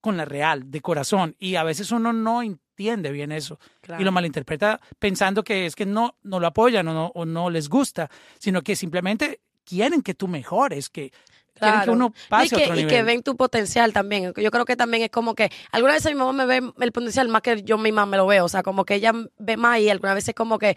con 0.00 0.16
la 0.16 0.24
real, 0.24 0.70
de 0.70 0.80
corazón, 0.80 1.34
y 1.38 1.56
a 1.56 1.64
veces 1.64 1.90
uno 1.90 2.12
no 2.12 2.42
entiende 2.42 3.10
bien 3.10 3.32
eso 3.32 3.58
y 3.98 4.04
lo 4.04 4.12
malinterpreta 4.12 4.80
pensando 4.98 5.42
que 5.42 5.66
es 5.66 5.74
que 5.74 5.86
no, 5.86 6.16
no 6.22 6.40
lo 6.40 6.46
apoyan 6.46 6.86
o 6.88 6.94
no, 6.94 7.12
o 7.14 7.24
no 7.24 7.50
les 7.50 7.68
gusta, 7.68 8.10
sino 8.38 8.62
que 8.62 8.76
simplemente 8.76 9.40
quieren 9.64 10.02
que 10.02 10.14
tú 10.14 10.28
mejores, 10.28 10.88
que 10.88 11.12
que 11.60 11.90
uno 11.90 12.12
pase 12.28 12.46
y 12.46 12.48
que, 12.50 12.64
otro 12.64 12.74
nivel. 12.74 12.92
Y 12.92 12.94
que 12.94 13.02
ven 13.02 13.22
tu 13.22 13.36
potencial 13.36 13.92
también. 13.92 14.32
Yo 14.36 14.50
creo 14.50 14.64
que 14.64 14.76
también 14.76 15.02
es 15.02 15.10
como 15.10 15.34
que 15.34 15.50
alguna 15.72 15.94
vez 15.94 16.04
mi 16.06 16.14
mamá 16.14 16.32
me 16.32 16.46
ve 16.46 16.72
el 16.80 16.92
potencial 16.92 17.28
más 17.28 17.42
que 17.42 17.62
yo 17.62 17.78
misma 17.78 18.06
me 18.06 18.16
lo 18.16 18.26
veo. 18.26 18.44
O 18.44 18.48
sea, 18.48 18.62
como 18.62 18.84
que 18.84 18.94
ella 18.94 19.12
ve 19.38 19.56
más 19.56 19.80
y 19.80 19.88
alguna 19.88 20.14
veces 20.14 20.34
como 20.34 20.58
que 20.58 20.76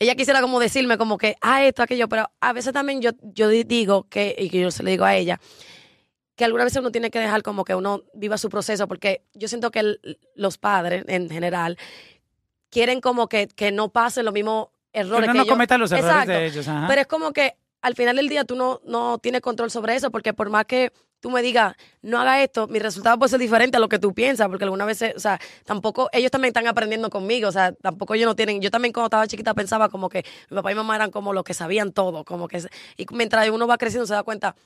ella 0.00 0.14
quisiera 0.14 0.40
como 0.40 0.58
decirme 0.58 0.96
como 0.96 1.18
que, 1.18 1.36
ah, 1.42 1.62
esto, 1.64 1.82
aquello, 1.82 2.08
pero 2.08 2.30
a 2.40 2.52
veces 2.54 2.72
también 2.72 3.02
yo, 3.02 3.10
yo 3.22 3.48
digo 3.48 4.08
que, 4.08 4.34
y 4.36 4.48
que 4.48 4.60
yo 4.60 4.70
se 4.70 4.82
le 4.82 4.92
digo 4.92 5.04
a 5.04 5.14
ella, 5.14 5.38
que 6.36 6.46
alguna 6.46 6.64
veces 6.64 6.80
uno 6.80 6.90
tiene 6.90 7.10
que 7.10 7.20
dejar 7.20 7.42
como 7.42 7.64
que 7.64 7.74
uno 7.74 8.04
viva 8.14 8.38
su 8.38 8.48
proceso, 8.48 8.88
porque 8.88 9.26
yo 9.34 9.46
siento 9.46 9.70
que 9.70 9.98
los 10.34 10.56
padres 10.56 11.04
en 11.06 11.28
general 11.28 11.76
quieren 12.70 13.02
como 13.02 13.28
que, 13.28 13.46
que 13.48 13.72
no 13.72 13.90
pasen 13.90 14.24
los 14.24 14.32
mismos 14.32 14.68
errores 14.94 15.26
que 15.26 15.32
uno 15.32 15.44
no 15.44 15.46
cometa 15.46 15.76
los 15.76 15.92
errores 15.92 16.26
de 16.26 16.46
ellos. 16.46 16.66
Pero 16.88 17.00
es 17.02 17.06
como 17.06 17.32
que 17.32 17.56
al 17.82 17.94
final 17.94 18.16
del 18.16 18.28
día 18.28 18.44
tú 18.44 18.56
no, 18.56 18.80
no 18.84 19.18
tienes 19.18 19.40
control 19.40 19.70
sobre 19.70 19.94
eso, 19.94 20.10
porque 20.10 20.32
por 20.34 20.50
más 20.50 20.66
que 20.66 20.92
tú 21.20 21.30
me 21.30 21.42
digas, 21.42 21.74
no 22.02 22.18
haga 22.18 22.42
esto, 22.42 22.66
mi 22.66 22.78
resultado 22.78 23.18
puede 23.18 23.30
ser 23.30 23.40
diferente 23.40 23.76
a 23.76 23.80
lo 23.80 23.88
que 23.88 23.98
tú 23.98 24.14
piensas, 24.14 24.48
porque 24.48 24.64
algunas 24.64 24.86
veces, 24.86 25.14
o 25.16 25.20
sea, 25.20 25.38
tampoco, 25.64 26.08
ellos 26.12 26.30
también 26.30 26.50
están 26.50 26.66
aprendiendo 26.66 27.10
conmigo, 27.10 27.48
o 27.48 27.52
sea, 27.52 27.72
tampoco 27.72 28.14
ellos 28.14 28.26
no 28.26 28.34
tienen, 28.34 28.60
yo 28.60 28.70
también 28.70 28.92
cuando 28.92 29.06
estaba 29.06 29.26
chiquita 29.26 29.54
pensaba 29.54 29.88
como 29.88 30.08
que 30.08 30.24
mi 30.48 30.56
papá 30.56 30.72
y 30.72 30.74
mamá 30.74 30.96
eran 30.96 31.10
como 31.10 31.32
los 31.32 31.44
que 31.44 31.54
sabían 31.54 31.92
todo, 31.92 32.24
como 32.24 32.48
que, 32.48 32.62
y 32.96 33.06
mientras 33.12 33.48
uno 33.50 33.66
va 33.66 33.76
creciendo 33.76 34.06
se 34.06 34.14
da 34.14 34.22
cuenta, 34.22 34.56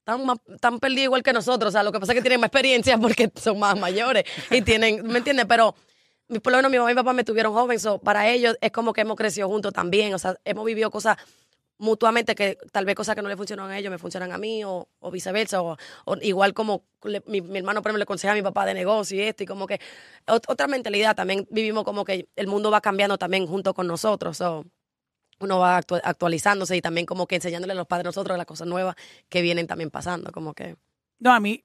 están, 0.00 0.26
más, 0.26 0.38
están 0.46 0.78
perdidos 0.78 1.04
igual 1.04 1.22
que 1.22 1.32
nosotros, 1.32 1.70
o 1.70 1.72
sea, 1.72 1.82
lo 1.82 1.90
que 1.90 2.00
pasa 2.00 2.12
es 2.12 2.16
que 2.16 2.22
tienen 2.22 2.40
más 2.40 2.48
experiencia 2.48 2.98
porque 3.00 3.32
son 3.36 3.58
más 3.58 3.78
mayores 3.78 4.24
y 4.50 4.60
tienen, 4.62 5.06
¿me 5.06 5.18
entiendes? 5.18 5.46
Pero 5.46 5.74
por 6.42 6.52
lo 6.52 6.58
menos 6.58 6.70
mi 6.70 6.78
mamá 6.78 6.90
y 6.90 6.94
mi 6.94 7.00
papá 7.00 7.12
me 7.12 7.24
tuvieron 7.24 7.52
joven, 7.54 7.78
so, 7.78 7.98
para 7.98 8.28
ellos 8.28 8.56
es 8.60 8.72
como 8.72 8.92
que 8.92 9.02
hemos 9.02 9.16
crecido 9.16 9.48
juntos 9.48 9.72
también, 9.72 10.12
o 10.12 10.18
sea, 10.18 10.36
hemos 10.44 10.64
vivido 10.66 10.90
cosas 10.90 11.16
mutuamente 11.78 12.34
que 12.34 12.58
tal 12.72 12.84
vez 12.84 12.94
cosas 12.94 13.14
que 13.14 13.22
no 13.22 13.28
le 13.28 13.36
funcionan 13.36 13.70
a 13.70 13.78
ellos 13.78 13.90
me 13.90 13.98
funcionan 13.98 14.32
a 14.32 14.38
mí 14.38 14.62
o, 14.64 14.88
viceversa 15.10 15.62
o, 15.62 15.76
igual 16.22 16.54
como 16.54 16.84
mi, 17.26 17.38
hermano 17.38 17.82
por 17.82 17.90
ejemplo 17.90 17.98
le 17.98 18.04
aconseja 18.04 18.32
a 18.32 18.36
mi 18.36 18.42
papá 18.42 18.64
de 18.64 18.74
negocio 18.74 19.16
y 19.16 19.22
esto 19.22 19.42
y 19.42 19.46
como 19.46 19.66
que 19.66 19.80
otra 20.26 20.66
mentalidad 20.68 21.16
también 21.16 21.46
vivimos 21.50 21.84
como 21.84 22.04
que 22.04 22.28
el 22.36 22.46
mundo 22.46 22.70
va 22.70 22.80
cambiando 22.80 23.18
también 23.18 23.46
junto 23.46 23.74
con 23.74 23.86
nosotros 23.86 24.40
uno 25.40 25.58
va 25.58 25.78
actualizándose 25.78 26.76
y 26.76 26.80
también 26.80 27.06
como 27.06 27.26
que 27.26 27.36
enseñándole 27.36 27.72
a 27.72 27.76
los 27.76 27.86
padres 27.86 28.06
nosotros 28.06 28.38
las 28.38 28.46
cosas 28.46 28.68
nuevas 28.68 28.94
que 29.28 29.42
vienen 29.42 29.66
también 29.66 29.90
pasando 29.90 30.30
como 30.32 30.54
que 30.54 30.76
no 31.18 31.32
a 31.32 31.40
mí 31.40 31.64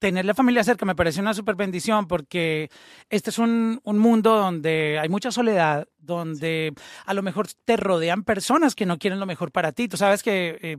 tener 0.00 0.24
la 0.24 0.34
familia 0.34 0.64
cerca 0.64 0.86
me 0.86 0.96
parece 0.96 1.20
una 1.20 1.34
super 1.34 1.54
bendición 1.54 2.08
porque 2.08 2.70
este 3.10 3.30
es 3.30 3.38
un, 3.38 3.80
mundo 3.84 4.34
donde 4.36 4.98
hay 4.98 5.08
mucha 5.08 5.30
soledad, 5.30 5.86
donde 5.98 6.72
a 7.04 7.14
lo 7.14 7.22
mejor 7.22 7.46
te 7.64 7.76
rodean 7.76 8.24
personas 8.24 8.74
que 8.74 8.86
no 8.86 8.98
quieren 8.98 9.20
lo 9.20 9.26
mejor 9.26 9.52
para 9.52 9.72
ti. 9.72 9.88
Tú 9.88 9.98
sabes 9.98 10.22
que 10.22 10.58
eh, 10.62 10.78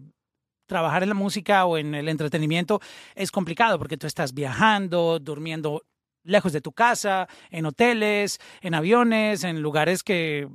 trabajar 0.65 1.03
en 1.03 1.09
la 1.09 1.15
música 1.15 1.65
o 1.65 1.77
en 1.77 1.93
el 1.93 2.09
entretenimiento 2.09 2.81
es 3.15 3.31
complicado 3.31 3.77
porque 3.77 3.97
tú 3.97 4.07
estás 4.07 4.33
viajando, 4.33 5.19
durmiendo 5.19 5.83
lejos 6.23 6.51
de 6.51 6.61
tu 6.61 6.71
casa, 6.73 7.27
en 7.51 7.67
hoteles, 7.67 8.39
en 8.61 8.73
aviones, 8.73 9.43
en 9.43 9.61
lugares 9.61 10.03
que 10.03 10.49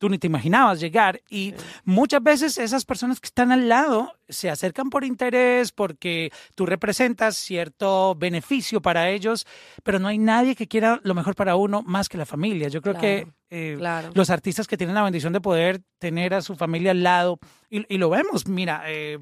tú 0.00 0.08
ni 0.08 0.18
te 0.18 0.26
imaginabas 0.26 0.80
llegar. 0.80 1.20
Y 1.28 1.54
muchas 1.84 2.22
veces 2.22 2.58
esas 2.58 2.84
personas 2.86 3.20
que 3.20 3.26
están 3.26 3.52
al 3.52 3.68
lado 3.68 4.14
se 4.28 4.48
acercan 4.48 4.88
por 4.88 5.04
interés, 5.04 5.72
porque 5.72 6.32
tú 6.54 6.64
representas 6.64 7.36
cierto 7.36 8.14
beneficio 8.14 8.80
para 8.80 9.10
ellos, 9.10 9.46
pero 9.84 9.98
no 9.98 10.08
hay 10.08 10.16
nadie 10.16 10.56
que 10.56 10.66
quiera 10.66 11.00
lo 11.04 11.14
mejor 11.14 11.34
para 11.36 11.54
uno 11.54 11.82
más 11.82 12.08
que 12.08 12.16
la 12.16 12.24
familia. 12.24 12.68
Yo 12.68 12.80
creo 12.80 12.94
que 12.94 13.28
eh, 13.50 13.78
los 14.14 14.30
artistas 14.30 14.66
que 14.66 14.78
tienen 14.78 14.94
la 14.94 15.04
bendición 15.04 15.34
de 15.34 15.40
poder 15.42 15.82
tener 15.98 16.32
a 16.32 16.40
su 16.40 16.56
familia 16.56 16.92
al 16.92 17.02
lado, 17.02 17.38
y, 17.68 17.98
lo 17.98 18.08
vemos, 18.08 18.48
mira, 18.48 18.82
eh, 18.86 19.18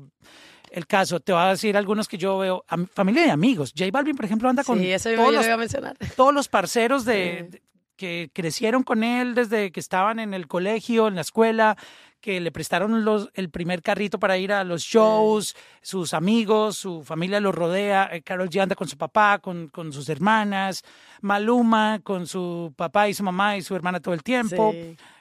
el 0.70 0.86
caso, 0.86 1.18
te 1.18 1.32
voy 1.32 1.42
a 1.42 1.48
decir 1.48 1.76
algunos 1.76 2.06
que 2.06 2.18
yo 2.18 2.38
veo, 2.38 2.64
familia 2.92 3.26
y 3.26 3.30
amigos. 3.30 3.74
J 3.76 3.90
Balvin, 3.90 4.14
por 4.14 4.26
ejemplo, 4.26 4.48
anda 4.48 4.62
con 4.62 4.78
todos, 4.78 5.34
los, 5.34 6.14
todos 6.14 6.32
los 6.32 6.48
parceros 6.48 7.04
de, 7.04 7.60
que 7.98 8.30
crecieron 8.32 8.84
con 8.84 9.04
él 9.04 9.34
desde 9.34 9.70
que 9.72 9.80
estaban 9.80 10.20
en 10.20 10.32
el 10.32 10.46
colegio, 10.46 11.08
en 11.08 11.16
la 11.16 11.20
escuela, 11.20 11.76
que 12.20 12.40
le 12.40 12.50
prestaron 12.50 13.04
los, 13.04 13.30
el 13.34 13.50
primer 13.50 13.82
carrito 13.82 14.18
para 14.18 14.36
ir 14.38 14.52
a 14.52 14.64
los 14.64 14.82
shows, 14.82 15.54
sus 15.80 16.14
amigos, 16.14 16.76
su 16.76 17.02
familia 17.04 17.40
lo 17.40 17.52
rodea, 17.52 18.08
eh, 18.12 18.22
Carol 18.22 18.48
G 18.48 18.60
anda 18.60 18.74
con 18.74 18.88
su 18.88 18.96
papá, 18.96 19.38
con, 19.38 19.68
con, 19.68 19.92
sus 19.92 20.08
hermanas, 20.08 20.82
Maluma 21.20 22.00
con 22.02 22.26
su 22.26 22.72
papá 22.76 23.08
y 23.08 23.14
su 23.14 23.22
mamá 23.22 23.56
y 23.56 23.62
su 23.62 23.74
hermana 23.76 24.00
todo 24.00 24.14
el 24.14 24.22
tiempo. 24.22 24.74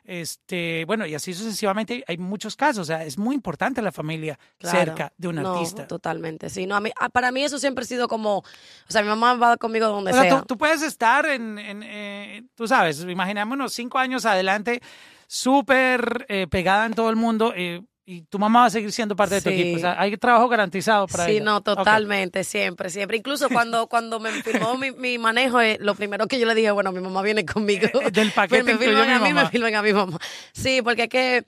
Este, 0.08 0.86
bueno, 0.86 1.06
y 1.06 1.14
así 1.16 1.34
sucesivamente 1.34 2.02
hay 2.08 2.18
muchos 2.18 2.56
casos, 2.56 2.84
o 2.84 2.86
sea, 2.86 3.04
es 3.04 3.18
muy 3.18 3.36
importante 3.36 3.82
la 3.82 3.92
familia 3.92 4.40
cerca 4.58 5.12
de 5.18 5.28
un 5.28 5.36
no, 5.36 5.54
artista. 5.54 5.86
Totalmente, 5.86 6.50
sí, 6.50 6.66
no, 6.66 6.78
a 6.78 6.80
mí, 6.80 6.92
para 7.12 7.30
mí 7.34 7.44
eso 7.44 7.60
siempre 7.60 7.84
ha 7.84 7.88
sido 7.88 8.08
como, 8.08 8.38
o 8.38 8.44
sea, 8.88 9.02
mi 9.02 9.10
mamá 9.10 9.34
va 9.34 9.58
conmigo 9.58 9.88
donde 9.88 10.14
sea. 10.14 10.44
Tú, 10.44 10.58
puedes 10.58 10.82
estar 10.82 11.26
en, 11.26 11.60
en 11.60 11.84
eh, 11.84 12.44
tú 12.56 12.70
sabes, 12.70 13.02
imaginémonos 13.02 13.74
cinco 13.74 13.98
años 13.98 14.26
adelante, 14.26 14.82
súper 15.28 16.26
eh, 16.30 16.48
pegada 16.50 16.86
en 16.86 16.94
todo 16.94 17.10
el 17.10 17.16
mundo, 17.16 17.54
eh, 17.56 17.82
y 18.10 18.22
tu 18.22 18.40
mamá 18.40 18.62
va 18.62 18.66
a 18.68 18.70
seguir 18.70 18.90
siendo 18.94 19.18
parte 19.18 19.36
de 19.36 19.42
tu 19.42 19.50
equipo. 19.50 19.76
O 19.76 19.80
sea, 19.80 20.00
hay 20.00 20.16
trabajo 20.16 20.48
garantizado 20.48 21.08
para 21.08 21.26
Sí, 21.26 21.42
no, 21.42 21.62
totalmente, 21.62 22.46
siempre, 22.46 22.90
siempre. 22.90 23.18
Incluso 23.18 23.50
cuando, 23.52 23.88
cuando 23.88 24.22
me 24.22 24.32
firmó 24.44 24.78
mi, 24.78 24.92
mi, 24.92 25.18
manejo, 25.18 25.60
eh, 25.60 25.78
lo 25.82 25.94
primero 25.94 26.26
que 26.26 26.40
yo 26.40 26.46
le 26.46 26.56
dije, 26.56 26.72
bueno, 26.72 26.94
mi 26.94 27.02
mamá 27.02 27.22
viene 27.22 27.46
conmigo. 27.46 27.88
Del 28.14 28.32
paquete 28.32 28.64
me, 28.64 28.78
filman 28.78 29.10
a 29.10 29.20
mí, 29.20 29.34
me 29.34 29.50
filman 29.50 29.76
a 29.76 29.82
mi 29.82 29.92
mamá. 29.92 30.18
Sí, 30.54 30.82
porque 30.82 31.04
es 31.04 31.10
que, 31.10 31.46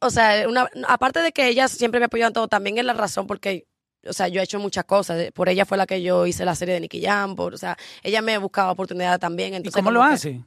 o 0.00 0.10
sea, 0.10 0.46
una, 0.46 0.68
aparte 0.86 1.20
de 1.20 1.32
que 1.32 1.48
ella 1.48 1.66
siempre 1.66 1.98
me 1.98 2.06
apoyó 2.06 2.26
en 2.26 2.34
todo, 2.34 2.46
también 2.46 2.76
es 2.76 2.84
la 2.84 2.92
razón 2.92 3.26
porque 3.26 3.66
o 4.06 4.12
sea, 4.12 4.28
yo 4.28 4.40
he 4.40 4.44
hecho 4.44 4.60
muchas 4.60 4.84
cosas. 4.84 5.32
Por 5.32 5.48
ella 5.48 5.64
fue 5.64 5.78
la 5.78 5.86
que 5.86 6.02
yo 6.02 6.26
hice 6.26 6.44
la 6.44 6.54
serie 6.54 6.74
de 6.74 6.80
Nicky 6.80 7.02
Jam. 7.02 7.34
Por, 7.34 7.54
o 7.54 7.58
sea, 7.58 7.76
ella 8.02 8.22
me 8.22 8.38
buscaba 8.38 8.70
oportunidades 8.70 9.18
también. 9.18 9.54
Entonces, 9.54 9.76
¿Y 9.76 9.82
cómo 9.82 9.90
lo 9.90 10.02
hace? 10.02 10.42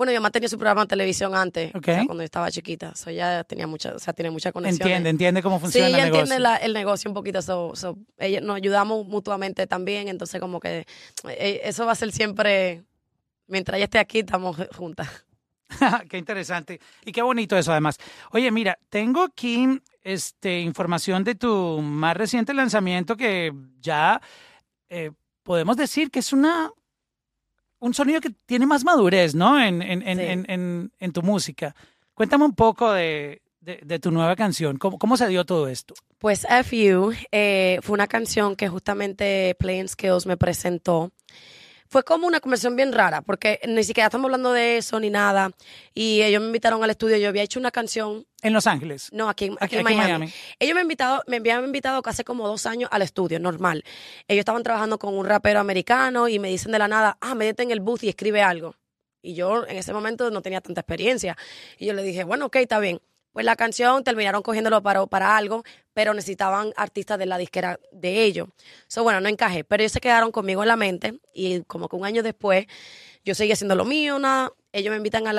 Bueno, 0.00 0.12
mi 0.12 0.16
mamá 0.16 0.30
tenía 0.30 0.48
su 0.48 0.56
programa 0.56 0.80
de 0.80 0.86
televisión 0.86 1.34
antes, 1.34 1.72
cuando 1.72 2.14
yo 2.14 2.22
estaba 2.22 2.50
chiquita. 2.50 2.94
So, 2.94 3.10
ella 3.10 3.44
tenía 3.44 3.66
mucha, 3.66 3.94
o 3.94 3.98
sea, 3.98 4.14
tiene 4.14 4.30
mucha 4.30 4.50
conexión. 4.50 4.88
Entiende, 4.88 5.10
entiende 5.10 5.42
cómo 5.42 5.60
funciona 5.60 5.88
el 5.88 5.92
negocio. 5.92 6.12
Sí, 6.14 6.32
ella 6.32 6.46
entiende 6.46 6.64
el 6.64 6.72
negocio 6.72 7.10
un 7.10 7.14
poquito. 7.14 7.42
So, 7.42 7.98
ella, 8.16 8.40
nos 8.40 8.56
ayudamos 8.56 9.06
mutuamente 9.06 9.66
también. 9.66 10.08
Entonces, 10.08 10.40
como 10.40 10.58
que 10.58 10.86
eh, 11.28 11.60
eso 11.64 11.84
va 11.84 11.92
a 11.92 11.94
ser 11.96 12.12
siempre, 12.12 12.82
mientras 13.46 13.76
ella 13.76 13.84
esté 13.84 13.98
aquí, 13.98 14.20
estamos 14.20 14.56
juntas. 14.74 15.06
qué 16.08 16.16
interesante. 16.16 16.80
Y 17.04 17.12
qué 17.12 17.20
bonito 17.20 17.54
eso, 17.58 17.70
además. 17.70 17.98
Oye, 18.32 18.50
mira, 18.50 18.78
tengo 18.88 19.22
aquí 19.22 19.82
este, 20.02 20.60
información 20.60 21.24
de 21.24 21.34
tu 21.34 21.82
más 21.82 22.16
reciente 22.16 22.54
lanzamiento 22.54 23.18
que 23.18 23.52
ya 23.82 24.18
eh, 24.88 25.10
podemos 25.42 25.76
decir 25.76 26.10
que 26.10 26.20
es 26.20 26.32
una 26.32 26.70
un 27.80 27.94
sonido 27.94 28.20
que 28.20 28.30
tiene 28.46 28.66
más 28.66 28.84
madurez, 28.84 29.34
¿no? 29.34 29.60
En, 29.60 29.82
en, 29.82 30.02
en, 30.06 30.92
en 30.98 31.12
tu 31.12 31.22
música. 31.22 31.74
Cuéntame 32.14 32.44
un 32.44 32.54
poco 32.54 32.92
de, 32.92 33.42
de, 33.60 33.98
tu 33.98 34.10
nueva 34.10 34.36
canción. 34.36 34.78
¿Cómo, 34.78 34.98
¿Cómo, 34.98 35.16
se 35.16 35.28
dio 35.28 35.44
todo 35.44 35.68
esto? 35.68 35.94
Pues 36.18 36.46
FU 36.64 37.12
eh, 37.30 37.78
fue 37.82 37.94
una 37.94 38.06
canción 38.06 38.56
que 38.56 38.68
justamente 38.68 39.54
Playing 39.58 39.88
Skills 39.88 40.26
me 40.26 40.36
presentó 40.36 41.12
fue 41.90 42.04
como 42.04 42.28
una 42.28 42.38
conversación 42.38 42.76
bien 42.76 42.92
rara, 42.92 43.20
porque 43.20 43.58
ni 43.66 43.82
siquiera 43.82 44.06
estamos 44.06 44.26
hablando 44.26 44.52
de 44.52 44.76
eso 44.76 45.00
ni 45.00 45.10
nada. 45.10 45.50
Y 45.92 46.22
ellos 46.22 46.40
me 46.40 46.46
invitaron 46.46 46.82
al 46.84 46.90
estudio. 46.90 47.16
Yo 47.16 47.28
había 47.28 47.42
hecho 47.42 47.58
una 47.58 47.72
canción. 47.72 48.24
¿En 48.42 48.52
Los 48.52 48.68
Ángeles? 48.68 49.08
No, 49.12 49.28
aquí, 49.28 49.50
aquí, 49.58 49.76
en, 49.76 49.82
Miami. 49.82 50.32
Ellos 50.60 50.76
me, 50.76 50.82
invitado, 50.82 51.24
me 51.26 51.38
habían 51.38 51.64
invitado 51.64 52.00
hace 52.04 52.22
como 52.22 52.46
dos 52.46 52.64
años 52.66 52.88
al 52.92 53.02
estudio, 53.02 53.40
normal. 53.40 53.82
Ellos 54.28 54.40
estaban 54.40 54.62
trabajando 54.62 55.00
con 55.00 55.14
un 55.14 55.26
rapero 55.26 55.58
americano 55.58 56.28
y 56.28 56.38
me 56.38 56.48
dicen 56.48 56.70
de 56.70 56.78
la 56.78 56.86
nada, 56.86 57.18
ah, 57.20 57.34
métete 57.34 57.64
en 57.64 57.72
el 57.72 57.80
booth 57.80 58.04
y 58.04 58.08
escribe 58.08 58.40
algo. 58.40 58.76
Y 59.20 59.34
yo 59.34 59.66
en 59.66 59.76
ese 59.76 59.92
momento 59.92 60.30
no 60.30 60.42
tenía 60.42 60.60
tanta 60.60 60.82
experiencia. 60.82 61.36
Y 61.76 61.86
yo 61.86 61.92
le 61.92 62.04
dije, 62.04 62.22
bueno, 62.22 62.46
ok, 62.46 62.56
está 62.56 62.78
bien. 62.78 63.00
Pues 63.32 63.46
la 63.46 63.56
canción 63.56 64.02
terminaron 64.02 64.42
cogiéndolo 64.42 64.82
para, 64.82 65.06
para 65.06 65.36
algo, 65.36 65.62
pero 65.94 66.14
necesitaban 66.14 66.72
artistas 66.76 67.18
de 67.18 67.26
la 67.26 67.38
disquera 67.38 67.78
de 67.92 68.24
ellos. 68.24 68.48
So, 68.88 69.02
bueno, 69.02 69.20
no 69.20 69.28
encajé, 69.28 69.64
pero 69.64 69.82
ellos 69.82 69.92
se 69.92 70.00
quedaron 70.00 70.32
conmigo 70.32 70.62
en 70.62 70.68
la 70.68 70.76
mente 70.76 71.20
y 71.32 71.62
como 71.62 71.88
que 71.88 71.96
un 71.96 72.04
año 72.04 72.22
después 72.22 72.66
yo 73.24 73.34
seguí 73.34 73.52
haciendo 73.52 73.74
lo 73.74 73.84
mío, 73.84 74.18
nada. 74.18 74.52
Ellos 74.72 74.90
me 74.90 74.96
invitan 74.96 75.26
al, 75.26 75.38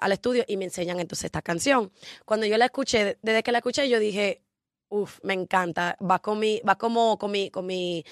al, 0.00 0.12
estudio 0.12 0.44
y 0.46 0.56
me 0.56 0.64
enseñan 0.64 1.00
entonces 1.00 1.26
esta 1.26 1.40
canción. 1.40 1.92
Cuando 2.24 2.46
yo 2.46 2.58
la 2.58 2.66
escuché, 2.66 3.18
desde 3.22 3.42
que 3.42 3.52
la 3.52 3.58
escuché, 3.58 3.88
yo 3.88 3.98
dije, 3.98 4.42
uff, 4.88 5.18
me 5.22 5.34
encanta. 5.34 5.96
Va 6.02 6.18
con 6.18 6.38
mi, 6.38 6.60
va 6.68 6.76
como 6.76 7.18
con 7.18 7.30
mi, 7.30 7.50
con 7.50 7.66
mi 7.66 8.04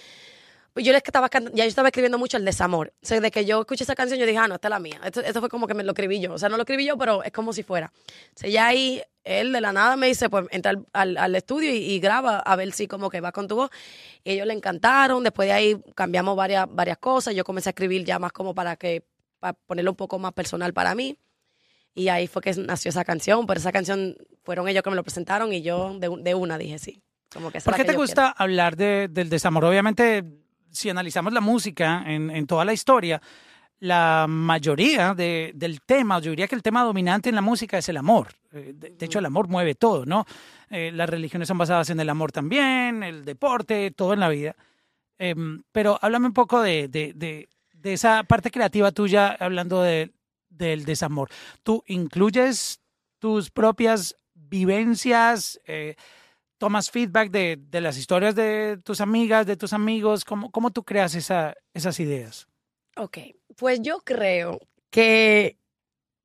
pues 0.73 0.87
yo 0.87 0.93
les 0.93 1.03
estaba 1.05 1.29
ya 1.31 1.65
yo 1.65 1.69
estaba 1.69 1.89
escribiendo 1.89 2.19
mucho 2.19 2.37
el 2.37 2.45
desamor. 2.45 2.93
O 3.03 3.07
sea, 3.07 3.21
de 3.21 3.31
que 3.31 3.45
yo 3.45 3.61
escuché 3.61 3.85
esa 3.85 3.95
canción, 3.95 4.21
yo 4.21 4.27
dije, 4.27 4.39
ah, 4.39 4.47
no, 4.47 4.55
esta 4.55 4.69
es 4.69 4.71
la 4.71 4.79
mía. 4.79 5.01
Esto, 5.05 5.41
fue 5.41 5.49
como 5.49 5.67
que 5.67 5.75
me 5.75 5.83
lo 5.83 5.93
escribí 5.93 6.21
yo. 6.21 6.33
O 6.33 6.39
sea, 6.39 6.49
no 6.49 6.57
lo 6.57 6.63
escribí 6.63 6.87
yo, 6.87 6.97
pero 6.97 7.25
es 7.25 7.33
como 7.33 7.53
si 7.53 7.63
fuera. 7.63 7.93
O 7.97 8.39
sea, 8.39 8.49
ya 8.49 8.69
ahí 8.69 9.03
él 9.25 9.53
de 9.53 9.61
la 9.61 9.73
nada 9.73 9.97
me 9.97 10.07
dice, 10.07 10.31
pues 10.31 10.47
entra 10.51 10.75
al, 10.93 11.17
al, 11.17 11.35
estudio 11.35 11.75
y, 11.75 11.99
graba 11.99 12.39
a 12.39 12.57
ver 12.57 12.73
si 12.73 12.87
como 12.87 13.11
que 13.11 13.21
va 13.21 13.33
con 13.33 13.49
tu 13.49 13.57
voz. 13.57 13.71
Y 14.23 14.33
ellos 14.33 14.47
le 14.47 14.55
encantaron. 14.55 15.25
Después 15.25 15.49
de 15.49 15.53
ahí 15.53 15.83
cambiamos 15.95 16.37
varias, 16.37 16.67
varias 16.71 16.99
cosas. 16.99 17.35
Yo 17.35 17.45
comencé 17.45 17.69
a 17.69 17.73
escribir 17.73 18.05
ya 18.05 18.19
más 18.19 18.33
como 18.33 18.55
para 18.55 18.77
que, 18.77 19.05
para 19.41 19.55
ponerlo 19.55 19.91
un 19.91 19.97
poco 19.97 20.19
más 20.19 20.33
personal 20.33 20.73
para 20.73 20.95
mí. 20.95 21.19
Y 21.95 22.09
ahí 22.09 22.29
fue 22.29 22.43
que 22.43 22.53
nació 22.55 22.91
esa 22.91 23.05
canción. 23.05 23.47
Pero 23.47 23.59
esa 23.59 23.73
canción 23.73 24.17
fueron 24.45 24.69
ellos 24.69 24.85
que 24.85 24.91
me 24.91 24.97
lo 24.97 25.03
presentaron 25.03 25.53
y 25.53 25.63
yo 25.63 25.99
de, 25.99 26.09
de 26.23 26.35
una 26.35 26.59
dije 26.59 26.79
sí. 26.79 27.03
Como 27.33 27.51
que 27.51 27.61
¿Por 27.61 27.77
qué 27.77 27.85
te 27.85 27.95
gusta 27.95 28.29
hablar 28.31 28.77
de, 28.77 29.09
del 29.09 29.31
desamor? 29.31 29.65
Obviamente 29.65 30.25
si 30.71 30.91
analizamos 30.91 31.33
la 31.33 31.41
música 31.41 32.05
en, 32.07 32.47
toda 32.47 32.65
la 32.65 32.73
historia, 32.73 33.21
la 33.79 34.27
mayoría 34.29 35.15
de, 35.15 35.53
del 35.55 35.81
tema, 35.83 36.19
yo 36.21 36.31
diría 36.31 36.49
que 36.49 36.55
el 36.55 36.63
tema 36.63 36.83
dominante 36.83 37.29
en 37.29 37.35
la 37.35 37.41
música 37.41 37.79
es 37.79 37.89
el 37.89 37.97
amor. 37.97 38.29
Eh, 38.53 38.73
de, 38.75 39.05
hecho, 39.07 39.19
el 39.19 39.27
amor 39.27 39.49
mueve 39.49 39.75
todo, 39.75 40.05
¿no? 40.05 40.27
Eh, 40.69 40.91
las 40.93 41.09
religiones 41.09 41.49
son 41.49 41.59
basadas 41.59 41.91
en 41.91 42.01
el 42.01 42.09
amor 42.11 42.33
también, 42.33 43.03
el 43.03 43.25
deporte, 43.25 43.91
todo 43.91 44.13
en 44.13 44.21
la 44.21 44.29
vida. 44.29 44.55
Em, 45.19 45.63
pero 45.73 45.99
háblame 46.01 46.27
un 46.27 46.33
poco 46.33 46.61
de, 46.63 47.49
esa 47.83 48.23
parte 48.25 48.51
creativa 48.51 48.91
tuya, 48.91 49.37
hablando 49.39 49.83
de, 49.83 50.13
del 50.49 50.85
desamor. 50.85 51.31
¿Tú 51.63 51.83
incluyes 51.87 52.81
tus 53.19 53.51
propias 53.51 54.17
vivencias? 54.35 55.61
Eh, 55.67 55.97
tomas 56.61 56.91
feedback 56.91 57.31
de, 57.31 57.59
de, 57.59 57.81
las 57.81 57.97
historias 57.97 58.35
de 58.35 58.79
tus 58.85 59.01
amigas, 59.01 59.47
de 59.47 59.57
tus 59.57 59.73
amigos? 59.73 60.27
¿Cómo, 60.27 60.51
cómo 60.51 60.71
tú 60.71 60.85
creas 60.85 61.15
esa, 61.15 61.55
esas 61.73 61.99
ideas? 62.01 62.49
Ok, 62.97 63.19
pues 63.57 63.81
yo 63.81 64.01
creo 64.01 64.61
que, 64.91 65.57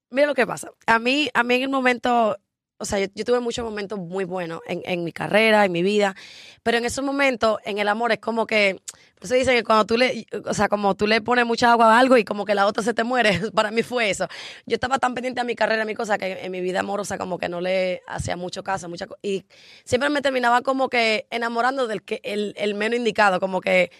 mira 0.10 0.28
lo 0.28 0.36
que 0.36 0.45
pasa. 0.45 0.71
A 0.88 1.00
mí, 1.00 1.30
a 1.34 1.43
mí 1.43 1.56
en 1.56 1.62
el 1.63 1.69
momento, 1.69 2.38
o 2.77 2.85
sea, 2.85 2.99
yo, 2.99 3.25
tuve 3.25 3.39
muchos 3.39 3.63
momentos 3.63 3.97
muy 3.97 4.25
buenos 4.25 4.59
en, 4.67 4.81
en, 4.85 5.03
mi 5.03 5.13
carrera, 5.13 5.65
en 5.65 5.71
mi 5.71 5.81
vida, 5.81 6.15
pero 6.63 6.77
en 6.77 6.85
esos 6.85 7.05
momentos, 7.05 7.57
en 7.63 7.77
el 7.77 7.88
amor, 7.88 8.11
es 8.11 8.19
como 8.19 8.45
que, 8.45 8.81
por 9.15 9.25
eso 9.25 9.35
dicen 9.35 9.55
que 9.55 9.63
cuando 9.63 9.85
tú 9.85 9.97
le, 9.97 10.25
o 10.45 10.53
sea, 10.53 10.67
como 10.67 10.95
tú 10.95 11.07
le 11.07 11.21
pones 11.21 11.45
mucha 11.45 11.71
agua 11.71 11.95
a 11.95 11.99
algo 11.99 12.17
y 12.17 12.25
como 12.25 12.43
que 12.43 12.53
la 12.53 12.67
otra 12.67 12.83
se 12.83 12.93
te 12.93 13.03
muere, 13.03 13.39
para 13.55 13.71
mí 13.71 13.81
fue 13.81 14.09
eso. 14.09 14.27
Yo 14.65 14.75
estaba 14.75 14.99
tan 14.99 15.13
pendiente 15.13 15.39
a 15.39 15.45
mi 15.45 15.55
carrera, 15.55 15.83
a 15.83 15.85
mi 15.85 15.95
cosa, 15.95 16.17
que 16.17 16.45
en 16.45 16.51
mi 16.51 16.61
vida 16.61 16.81
amorosa 16.81 17.17
como 17.17 17.38
que 17.38 17.47
no 17.47 17.61
le 17.61 18.01
hacía 18.07 18.35
mucho 18.35 18.63
caso, 18.63 18.89
mucha, 18.89 19.07
y 19.21 19.45
siempre 19.85 20.09
me 20.09 20.21
terminaba 20.21 20.61
como 20.61 20.89
que 20.89 21.27
enamorando 21.29 21.88
del 21.88 22.03
que, 22.03 22.19
el, 22.23 22.53
el 22.57 22.75
menos 22.75 22.97
indicado, 22.97 23.39
como 23.39 23.61
que 23.61 23.91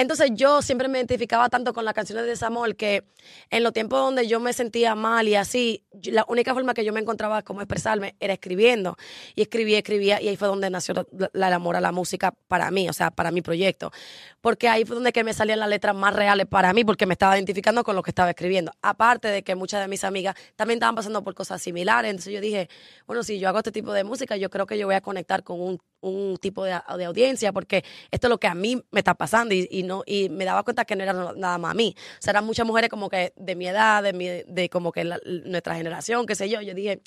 entonces 0.00 0.30
yo 0.34 0.62
siempre 0.62 0.86
me 0.86 0.98
identificaba 0.98 1.48
tanto 1.48 1.72
con 1.72 1.84
las 1.84 1.92
canciones 1.92 2.22
de 2.22 2.30
desamor 2.30 2.76
que 2.76 3.02
en 3.50 3.64
los 3.64 3.72
tiempos 3.72 3.98
donde 3.98 4.28
yo 4.28 4.38
me 4.38 4.52
sentía 4.52 4.94
mal 4.94 5.26
y 5.26 5.34
así, 5.34 5.84
la 6.04 6.24
única 6.28 6.54
forma 6.54 6.72
que 6.72 6.84
yo 6.84 6.92
me 6.92 7.00
encontraba 7.00 7.42
como 7.42 7.62
expresarme 7.62 8.14
era 8.20 8.34
escribiendo. 8.34 8.96
Y 9.34 9.42
escribía, 9.42 9.78
escribía, 9.78 10.22
y 10.22 10.28
ahí 10.28 10.36
fue 10.36 10.46
donde 10.46 10.70
nació 10.70 10.94
la, 11.32 11.48
el 11.48 11.52
amor 11.52 11.74
a 11.74 11.80
la 11.80 11.90
música 11.90 12.32
para 12.46 12.70
mí, 12.70 12.88
o 12.88 12.92
sea, 12.92 13.10
para 13.10 13.32
mi 13.32 13.42
proyecto. 13.42 13.90
Porque 14.40 14.68
ahí 14.68 14.84
fue 14.84 14.94
donde 14.94 15.12
que 15.12 15.24
me 15.24 15.34
salían 15.34 15.58
las 15.58 15.68
letras 15.68 15.96
más 15.96 16.14
reales 16.14 16.46
para 16.46 16.72
mí, 16.72 16.84
porque 16.84 17.04
me 17.04 17.14
estaba 17.14 17.36
identificando 17.36 17.82
con 17.82 17.96
lo 17.96 18.04
que 18.04 18.12
estaba 18.12 18.30
escribiendo. 18.30 18.70
Aparte 18.82 19.26
de 19.26 19.42
que 19.42 19.56
muchas 19.56 19.80
de 19.80 19.88
mis 19.88 20.04
amigas 20.04 20.36
también 20.54 20.76
estaban 20.76 20.94
pasando 20.94 21.24
por 21.24 21.34
cosas 21.34 21.60
similares. 21.60 22.10
Entonces 22.10 22.32
yo 22.32 22.40
dije, 22.40 22.68
bueno, 23.04 23.24
si 23.24 23.40
yo 23.40 23.48
hago 23.48 23.58
este 23.58 23.72
tipo 23.72 23.92
de 23.92 24.04
música, 24.04 24.36
yo 24.36 24.48
creo 24.48 24.64
que 24.64 24.78
yo 24.78 24.86
voy 24.86 24.94
a 24.94 25.00
conectar 25.00 25.42
con 25.42 25.60
un, 25.60 25.80
un 26.00 26.36
tipo 26.38 26.64
de, 26.64 26.78
de, 26.96 27.04
audiencia, 27.04 27.52
porque 27.52 27.84
esto 28.10 28.26
es 28.26 28.30
lo 28.30 28.38
que 28.38 28.46
a 28.46 28.54
mí 28.54 28.82
me 28.90 29.00
está 29.00 29.14
pasando 29.14 29.54
y, 29.54 29.68
y 29.70 29.88
y 30.06 30.28
me 30.28 30.44
daba 30.44 30.62
cuenta 30.62 30.84
que 30.84 30.94
no 30.96 31.02
era 31.02 31.12
nada 31.12 31.58
más 31.58 31.70
a 31.72 31.74
mí. 31.74 31.94
O 31.96 32.22
sea, 32.22 32.32
eran 32.32 32.44
muchas 32.44 32.66
mujeres 32.66 32.90
como 32.90 33.08
que 33.08 33.32
de 33.36 33.56
mi 33.56 33.66
edad, 33.66 34.02
de, 34.02 34.12
mi, 34.12 34.26
de 34.26 34.68
como 34.70 34.92
que 34.92 35.04
nuestra 35.04 35.74
generación, 35.74 36.26
qué 36.26 36.34
sé 36.34 36.48
yo. 36.48 36.60
Yo 36.60 36.74
dije, 36.74 37.00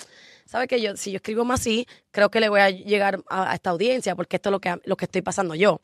¿sabes 0.46 0.68
qué? 0.68 0.80
Yo, 0.80 0.96
si 0.96 1.12
yo 1.12 1.16
escribo 1.16 1.44
más 1.44 1.60
así, 1.60 1.86
creo 2.10 2.30
que 2.30 2.40
le 2.40 2.48
voy 2.48 2.60
a 2.60 2.70
llegar 2.70 3.22
a, 3.28 3.54
esta 3.54 3.70
audiencia 3.70 4.16
porque 4.16 4.36
esto 4.36 4.48
es 4.48 4.52
lo 4.52 4.60
que, 4.60 4.80
lo 4.84 4.96
que 4.96 5.04
estoy 5.04 5.22
pasando 5.22 5.54
yo. 5.54 5.80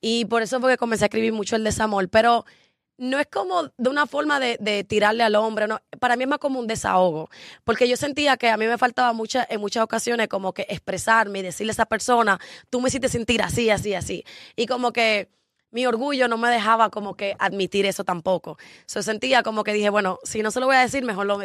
Y 0.00 0.26
por 0.26 0.42
eso 0.42 0.60
fue 0.60 0.72
que 0.72 0.76
comencé 0.76 1.04
a 1.04 1.06
escribir 1.06 1.32
mucho 1.32 1.56
el 1.56 1.64
desamor, 1.64 2.08
pero 2.08 2.44
no 2.98 3.18
es 3.18 3.26
como 3.26 3.64
de 3.76 3.90
una 3.90 4.06
forma 4.06 4.40
de, 4.40 4.56
de, 4.60 4.84
tirarle 4.84 5.22
al 5.22 5.34
hombre, 5.34 5.66
no. 5.66 5.80
para 5.98 6.16
mí 6.16 6.24
es 6.24 6.28
más 6.28 6.38
como 6.38 6.60
un 6.60 6.66
desahogo, 6.66 7.30
porque 7.64 7.88
yo 7.88 7.96
sentía 7.96 8.36
que 8.36 8.48
a 8.48 8.56
mí 8.56 8.66
me 8.66 8.78
faltaba 8.78 9.12
mucha, 9.12 9.46
en 9.48 9.60
muchas 9.60 9.82
ocasiones 9.82 10.28
como 10.28 10.52
que 10.52 10.66
expresarme 10.68 11.40
y 11.40 11.42
decirle 11.42 11.70
a 11.70 11.74
esa 11.74 11.86
persona, 11.86 12.38
tú 12.70 12.80
me 12.80 12.88
hiciste 12.88 13.08
sentir 13.08 13.42
así, 13.42 13.70
así, 13.70 13.94
así. 13.94 14.24
Y 14.56 14.66
como 14.66 14.92
que 14.92 15.28
mi 15.74 15.86
orgullo 15.86 16.28
no 16.28 16.38
me 16.38 16.48
dejaba 16.48 16.88
como 16.88 17.16
que 17.16 17.34
admitir 17.38 17.84
eso 17.84 18.04
tampoco. 18.04 18.56
Yo 18.86 19.02
sentía 19.02 19.42
como 19.42 19.64
que 19.64 19.72
dije, 19.72 19.90
bueno, 19.90 20.20
si 20.22 20.40
no 20.40 20.52
se 20.52 20.60
lo 20.60 20.66
voy 20.66 20.76
a 20.76 20.80
decir, 20.80 21.04
mejor 21.04 21.26
lo, 21.26 21.42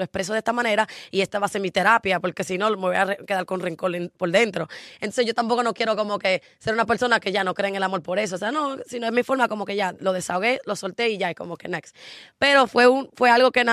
expreso 0.00 0.32
de 0.32 0.38
esta 0.38 0.52
manera 0.52 0.86
y 1.10 1.22
esta 1.22 1.40
va 1.40 1.46
a 1.46 1.48
ser 1.48 1.60
mi 1.60 1.72
terapia, 1.72 2.20
porque 2.20 2.44
si 2.44 2.56
no 2.56 2.70
me 2.70 2.76
voy 2.76 2.96
a 2.96 3.16
quedar 3.16 3.44
con 3.46 3.60
rencor 3.60 3.92
por 4.16 4.30
dentro. 4.30 4.68
Entonces 5.00 5.26
yo 5.26 5.34
tampoco 5.34 5.64
no 5.64 5.74
quiero 5.74 5.96
como 5.96 6.20
que 6.20 6.40
ser 6.58 6.72
una 6.72 6.86
persona 6.86 7.18
que 7.18 7.32
ya 7.32 7.42
no 7.42 7.52
cree 7.52 7.68
en 7.68 7.74
el 7.76 7.82
amor 7.82 8.00
por 8.00 8.20
eso. 8.20 8.36
O 8.36 8.38
sea, 8.38 8.52
no, 8.52 8.76
si 8.86 9.00
no 9.00 9.06
es 9.06 9.12
mi 9.12 9.24
forma, 9.24 9.48
como 9.48 9.64
que 9.64 9.74
ya 9.74 9.92
lo 9.98 10.12
desahogué, 10.12 10.60
lo 10.64 10.76
solté 10.76 11.08
y 11.08 11.18
ya, 11.18 11.30
es 11.30 11.36
como 11.36 11.56
que 11.56 11.66
next. 11.66 11.96
Pero 12.38 12.68
fue, 12.68 12.86
fue 13.14 13.30
algo 13.30 13.50
que 13.50 13.64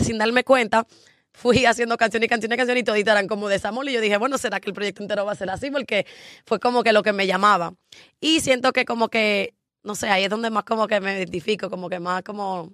sin 0.00 0.16
darme 0.16 0.42
cuenta 0.44 0.86
fui 1.34 1.66
haciendo 1.66 1.96
canciones 1.98 2.26
y 2.26 2.30
canciones 2.30 2.56
y 2.56 2.58
canciones 2.58 2.80
y 2.82 2.84
toditas 2.84 3.12
eran 3.12 3.28
como 3.28 3.48
desamor 3.48 3.88
y 3.88 3.92
yo 3.92 4.00
dije, 4.00 4.16
bueno, 4.16 4.38
¿será 4.38 4.60
que 4.60 4.70
el 4.70 4.74
proyecto 4.74 5.02
entero 5.02 5.26
va 5.26 5.32
a 5.32 5.34
ser 5.34 5.50
así? 5.50 5.70
Porque 5.70 6.06
fue 6.46 6.60
como 6.60 6.82
que 6.82 6.92
lo 6.92 7.02
que 7.02 7.12
me 7.12 7.26
llamaba. 7.26 7.74
Y 8.20 8.40
siento 8.40 8.72
que 8.72 8.84
como 8.84 9.08
que, 9.08 9.54
no 9.82 9.94
sé, 9.96 10.08
ahí 10.08 10.24
es 10.24 10.30
donde 10.30 10.48
más 10.50 10.64
como 10.64 10.86
que 10.86 11.00
me 11.00 11.18
identifico, 11.18 11.68
como 11.68 11.90
que 11.90 12.00
más 12.00 12.22
como... 12.22 12.72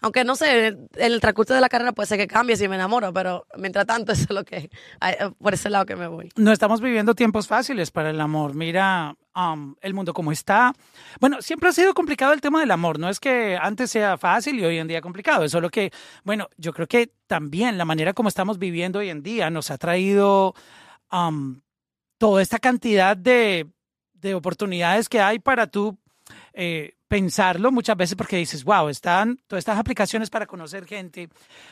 Aunque 0.00 0.24
no 0.24 0.34
sé, 0.34 0.66
en 0.66 0.88
el 0.96 1.20
transcurso 1.20 1.54
de 1.54 1.60
la 1.60 1.68
carrera 1.68 1.92
puede 1.92 2.08
ser 2.08 2.18
que 2.18 2.26
cambie 2.26 2.56
si 2.56 2.66
me 2.66 2.74
enamoro, 2.74 3.12
pero 3.12 3.46
mientras 3.56 3.86
tanto 3.86 4.12
eso 4.12 4.24
es 4.24 4.30
lo 4.30 4.44
que, 4.44 4.70
por 5.38 5.54
ese 5.54 5.70
lado 5.70 5.86
que 5.86 5.94
me 5.94 6.08
voy. 6.08 6.30
No 6.36 6.50
estamos 6.50 6.80
viviendo 6.80 7.14
tiempos 7.14 7.46
fáciles 7.46 7.90
para 7.92 8.10
el 8.10 8.20
amor. 8.20 8.54
Mira 8.54 9.14
el 9.80 9.94
mundo 9.94 10.12
como 10.12 10.32
está. 10.32 10.72
Bueno, 11.20 11.40
siempre 11.40 11.68
ha 11.68 11.72
sido 11.72 11.94
complicado 11.94 12.32
el 12.32 12.40
tema 12.40 12.60
del 12.60 12.70
amor. 12.70 12.98
No 12.98 13.08
es 13.08 13.20
que 13.20 13.56
antes 13.60 13.90
sea 13.90 14.18
fácil 14.18 14.58
y 14.58 14.64
hoy 14.64 14.78
en 14.78 14.88
día 14.88 15.00
complicado. 15.00 15.44
Es 15.44 15.52
solo 15.52 15.70
que, 15.70 15.92
bueno, 16.24 16.48
yo 16.56 16.72
creo 16.72 16.86
que 16.86 17.12
también 17.26 17.78
la 17.78 17.84
manera 17.84 18.12
como 18.12 18.28
estamos 18.28 18.58
viviendo 18.58 18.98
hoy 18.98 19.10
en 19.10 19.22
día 19.22 19.50
nos 19.50 19.70
ha 19.70 19.78
traído 19.78 20.54
toda 22.18 22.42
esta 22.42 22.58
cantidad 22.58 23.16
de, 23.16 23.68
de 24.14 24.34
oportunidades 24.34 25.08
que 25.08 25.20
hay 25.20 25.38
para 25.38 25.66
tú 25.66 25.98
eh, 26.52 26.94
pensarlo 27.08 27.72
muchas 27.72 27.96
veces 27.96 28.14
porque 28.16 28.36
dices, 28.36 28.62
wow, 28.62 28.88
están 28.88 29.40
todas 29.48 29.62
estas 29.62 29.78
aplicaciones 29.78 30.30
para 30.30 30.46
conocer 30.46 30.86
gente, 30.86 31.28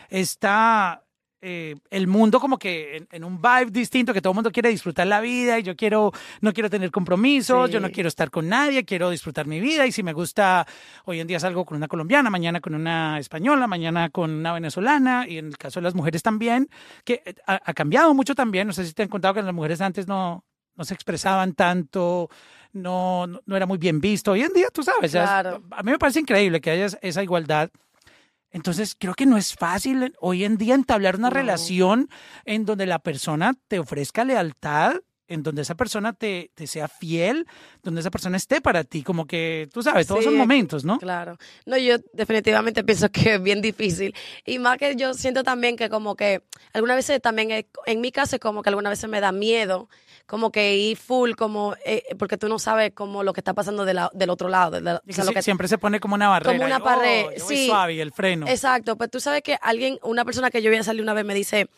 está 0.08 1.04
eh, 1.40 1.76
el 1.90 2.06
mundo 2.06 2.40
como 2.40 2.58
que 2.58 3.06
en, 3.10 3.24
un 3.24 3.40
vibe 3.40 3.70
distinto, 3.70 4.12
que 4.12 4.20
todo 4.20 4.32
el 4.32 4.36
mundo 4.36 4.50
quiere 4.50 4.68
disfrutar 4.70 5.06
la 5.06 5.20
vida 5.20 5.58
y 5.58 5.62
yo 5.62 5.76
quiero, 5.76 6.12
no 6.40 6.52
quiero 6.52 6.68
tener 6.68 6.90
compromisos, 6.90 7.70
yo 7.70 7.80
no 7.80 7.90
quiero 7.90 8.08
estar 8.08 8.30
con 8.30 8.48
nadie, 8.48 8.84
quiero 8.84 9.10
disfrutar 9.10 9.46
mi 9.46 9.60
vida 9.60 9.86
y 9.86 9.92
si 9.92 10.02
me 10.02 10.12
gusta, 10.12 10.66
hoy 11.04 11.20
en 11.20 11.26
día 11.26 11.40
salgo 11.40 11.64
con 11.64 11.76
una 11.76 11.88
colombiana, 11.88 12.30
mañana 12.30 12.60
con 12.60 12.74
una 12.74 13.18
española, 13.18 13.66
mañana 13.66 14.10
con 14.10 14.30
una 14.30 14.52
venezolana 14.52 15.26
y 15.28 15.38
en 15.38 15.46
el 15.46 15.58
caso 15.58 15.80
de 15.80 15.84
las 15.84 15.94
mujeres 15.94 16.22
también, 16.22 16.68
que 17.04 17.22
eh, 17.24 17.34
ha, 17.46 17.60
ha 17.64 17.74
cambiado 17.74 18.14
mucho 18.14 18.34
también, 18.34 18.66
no 18.66 18.72
sé 18.72 18.84
si 18.84 18.92
te 18.92 19.02
han 19.02 19.08
contado 19.08 19.34
que 19.34 19.42
las 19.42 19.54
mujeres 19.54 19.80
antes 19.80 20.08
no, 20.08 20.44
no 20.78 20.84
se 20.84 20.94
expresaban 20.94 21.54
tanto, 21.54 22.30
no, 22.72 23.26
no 23.26 23.56
era 23.56 23.66
muy 23.66 23.78
bien 23.78 24.00
visto. 24.00 24.32
Hoy 24.32 24.42
en 24.42 24.52
día, 24.52 24.68
tú 24.72 24.82
sabes, 24.82 25.14
a 25.14 25.60
mí 25.82 25.90
me 25.90 25.98
parece 25.98 26.20
increíble 26.20 26.60
que 26.60 26.70
haya 26.70 26.86
esa 27.02 27.22
igualdad. 27.22 27.70
Entonces, 28.50 28.96
creo 28.98 29.14
que 29.14 29.26
no 29.26 29.36
es 29.36 29.54
fácil 29.54 30.14
hoy 30.20 30.44
en 30.44 30.56
día 30.56 30.74
entablar 30.74 31.16
una 31.16 31.30
relación 31.30 32.08
en 32.44 32.64
donde 32.64 32.86
la 32.86 32.98
persona 32.98 33.54
te 33.68 33.78
ofrezca 33.78 34.24
lealtad, 34.24 34.96
en 35.28 35.42
donde 35.42 35.62
esa 35.62 35.76
persona 35.76 36.12
te, 36.12 36.50
te, 36.54 36.66
sea 36.66 36.88
fiel, 36.88 37.46
donde 37.82 38.00
esa 38.00 38.10
persona 38.10 38.36
esté 38.36 38.60
para 38.60 38.84
ti, 38.84 39.02
como 39.02 39.26
que 39.26 39.68
tú 39.72 39.82
sabes, 39.82 40.06
todos 40.06 40.24
son 40.24 40.36
momentos, 40.36 40.84
¿no? 40.84 40.98
Claro. 40.98 41.38
No, 41.66 41.76
yo 41.76 41.96
definitivamente 42.12 42.82
pienso 42.84 43.10
que 43.10 43.34
es 43.34 43.42
bien 43.42 43.60
difícil. 43.60 44.14
Y 44.44 44.58
más 44.58 44.78
que 44.78 44.96
yo 44.96 45.14
siento 45.14 45.44
también 45.44 45.76
que 45.76 45.88
como 45.88 46.16
que 46.16 46.42
algunas 46.72 46.96
veces 46.96 47.20
también, 47.20 47.66
en 47.86 48.00
mi 48.00 48.10
caso, 48.10 48.38
como 48.38 48.62
que 48.62 48.70
algunas 48.70 48.90
veces 48.90 49.08
me 49.08 49.20
da 49.20 49.32
miedo 49.32 49.88
como 50.28 50.52
que 50.52 50.76
ir 50.76 50.98
full, 50.98 51.32
como, 51.32 51.74
eh, 51.86 52.02
porque 52.18 52.36
tú 52.36 52.50
no 52.50 52.58
sabes 52.58 52.92
como 52.92 53.22
lo 53.22 53.32
que 53.32 53.40
está 53.40 53.54
pasando 53.54 53.86
de 53.86 53.94
la, 53.94 54.10
del 54.12 54.28
otro 54.28 54.50
lado. 54.50 54.78
lo 54.78 55.00
que, 55.32 55.42
siempre 55.42 55.68
se 55.68 55.78
pone 55.78 56.00
como 56.00 56.16
una 56.16 56.28
barrera. 56.28 56.52
Como 56.52 56.66
una 56.66 56.80
pared, 56.80 57.28
oh, 57.28 57.48
sí. 57.48 57.66
suave, 57.66 57.98
el 58.02 58.12
freno. 58.12 58.46
Exacto, 58.46 58.96
pues 58.98 59.10
tú 59.10 59.20
sabes 59.20 59.40
que 59.40 59.56
alguien, 59.62 59.98
una 60.02 60.26
persona 60.26 60.50
que 60.50 60.60
yo 60.60 60.70
vi 60.70 60.76
a 60.76 60.82
salir 60.82 61.00
una 61.00 61.14
vez 61.14 61.24
me 61.24 61.32
dice, 61.32 61.70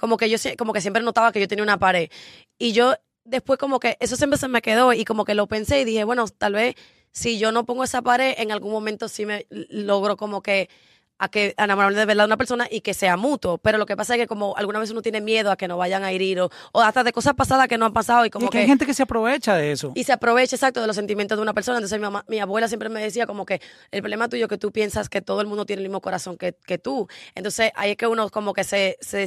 como 0.00 0.16
que 0.16 0.30
yo 0.30 0.38
como 0.56 0.72
que 0.72 0.80
siempre 0.80 1.02
notaba 1.02 1.30
que 1.30 1.40
yo 1.40 1.46
tenía 1.46 1.62
una 1.62 1.78
pared. 1.78 2.10
Y 2.58 2.72
yo 2.72 2.94
después 3.24 3.58
como 3.58 3.78
que 3.78 3.96
eso 4.00 4.16
siempre 4.16 4.38
se 4.38 4.48
me 4.48 4.62
quedó 4.62 4.92
y 4.92 5.04
como 5.04 5.24
que 5.24 5.34
lo 5.34 5.46
pensé 5.46 5.80
y 5.80 5.84
dije, 5.84 6.04
bueno, 6.04 6.26
tal 6.26 6.54
vez 6.54 6.74
si 7.12 7.38
yo 7.38 7.52
no 7.52 7.66
pongo 7.66 7.84
esa 7.84 8.02
pared, 8.02 8.34
en 8.38 8.50
algún 8.50 8.72
momento 8.72 9.08
sí 9.08 9.26
me 9.26 9.46
logro 9.50 10.16
como 10.16 10.42
que 10.42 10.70
a 11.20 11.28
que 11.28 11.54
a 11.58 11.64
enamorarme 11.64 11.98
de 11.98 12.06
verdad 12.06 12.24
de 12.24 12.28
una 12.28 12.36
persona 12.38 12.66
y 12.70 12.80
que 12.80 12.94
sea 12.94 13.16
mutuo. 13.18 13.58
Pero 13.58 13.76
lo 13.76 13.84
que 13.84 13.94
pasa 13.94 14.14
es 14.14 14.20
que 14.20 14.26
como 14.26 14.56
alguna 14.56 14.78
vez 14.78 14.90
uno 14.90 15.02
tiene 15.02 15.20
miedo 15.20 15.50
a 15.52 15.56
que 15.56 15.68
no 15.68 15.76
vayan 15.76 16.02
a 16.02 16.10
herir 16.10 16.40
o, 16.40 16.50
hasta 16.72 17.04
de 17.04 17.12
cosas 17.12 17.34
pasadas 17.34 17.68
que 17.68 17.76
no 17.76 17.84
han 17.84 17.92
pasado 17.92 18.24
y 18.24 18.30
como 18.30 18.48
que, 18.48 18.58
hay 18.58 18.66
gente 18.66 18.86
que 18.86 18.94
se 18.94 19.02
aprovecha 19.02 19.54
de 19.54 19.70
eso. 19.70 19.92
Y 19.94 20.04
se 20.04 20.14
aprovecha 20.14 20.56
exacto 20.56 20.80
de 20.80 20.86
los 20.86 20.96
sentimientos 20.96 21.36
de 21.36 21.42
una 21.42 21.52
persona. 21.52 21.76
Entonces 21.76 22.00
mi, 22.00 22.06
mi 22.26 22.40
abuela 22.40 22.68
siempre 22.68 22.88
me 22.88 23.02
decía 23.02 23.26
como 23.26 23.44
que 23.44 23.60
el 23.90 24.00
problema 24.00 24.30
tuyo 24.30 24.46
es 24.46 24.48
que 24.48 24.56
tú 24.56 24.72
piensas 24.72 25.10
que 25.10 25.20
todo 25.20 25.42
el 25.42 25.46
mundo 25.46 25.66
tiene 25.66 25.82
el 25.82 25.88
mismo 25.88 26.00
corazón 26.00 26.38
que, 26.38 26.54
que 26.54 26.78
tú. 26.78 27.06
Entonces 27.34 27.70
ahí 27.74 27.90
es 27.90 27.96
que 27.98 28.06
uno 28.06 28.30
como 28.30 28.54
que 28.54 28.64
se, 28.64 28.96
se 29.02 29.26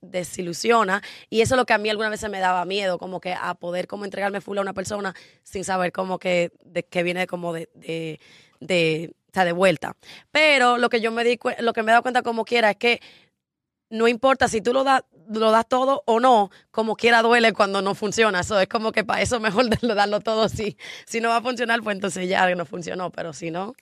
desilusiona 0.00 1.02
y 1.30 1.40
eso 1.40 1.54
es 1.54 1.56
lo 1.56 1.66
que 1.66 1.72
a 1.72 1.78
mí 1.78 1.88
alguna 1.88 2.08
vez 2.08 2.28
me 2.28 2.40
daba 2.40 2.64
miedo, 2.64 2.98
como 2.98 3.20
que 3.20 3.32
a 3.32 3.54
poder 3.54 3.86
como 3.86 4.04
entregarme 4.04 4.40
full 4.40 4.58
a 4.58 4.60
una 4.60 4.74
persona 4.74 5.14
sin 5.44 5.62
saber 5.62 5.92
como 5.92 6.18
que, 6.18 6.50
de, 6.64 6.82
que 6.82 7.04
viene 7.04 7.28
como 7.28 7.52
de, 7.52 7.68
de, 7.74 8.18
de 8.58 9.14
de 9.44 9.52
vuelta. 9.52 9.96
Pero 10.30 10.78
lo 10.78 10.88
que 10.88 11.00
yo 11.00 11.12
me 11.12 11.24
di, 11.24 11.38
lo 11.60 11.72
que 11.72 11.82
me 11.82 11.90
he 11.90 11.92
dado 11.92 12.02
cuenta 12.02 12.22
como 12.22 12.44
quiera 12.44 12.70
es 12.70 12.76
que 12.76 13.00
no 13.90 14.08
importa 14.08 14.48
si 14.48 14.60
tú 14.60 14.72
lo 14.72 14.84
das 14.84 15.02
lo 15.28 15.50
das 15.50 15.68
todo 15.68 16.02
o 16.06 16.20
no, 16.20 16.50
como 16.70 16.96
quiera 16.96 17.22
duele 17.22 17.52
cuando 17.52 17.82
no 17.82 17.94
funciona. 17.94 18.40
Eso 18.40 18.60
es 18.60 18.68
como 18.68 18.92
que 18.92 19.04
para 19.04 19.22
eso 19.22 19.40
mejor 19.40 19.68
darlo 19.94 20.20
todo. 20.20 20.48
Si, 20.48 20.76
si 21.04 21.20
no 21.20 21.30
va 21.30 21.38
a 21.38 21.42
funcionar, 21.42 21.82
pues 21.82 21.96
entonces 21.96 22.28
ya 22.28 22.54
no 22.54 22.64
funcionó, 22.64 23.10
pero 23.10 23.32
si 23.32 23.50
no. 23.50 23.74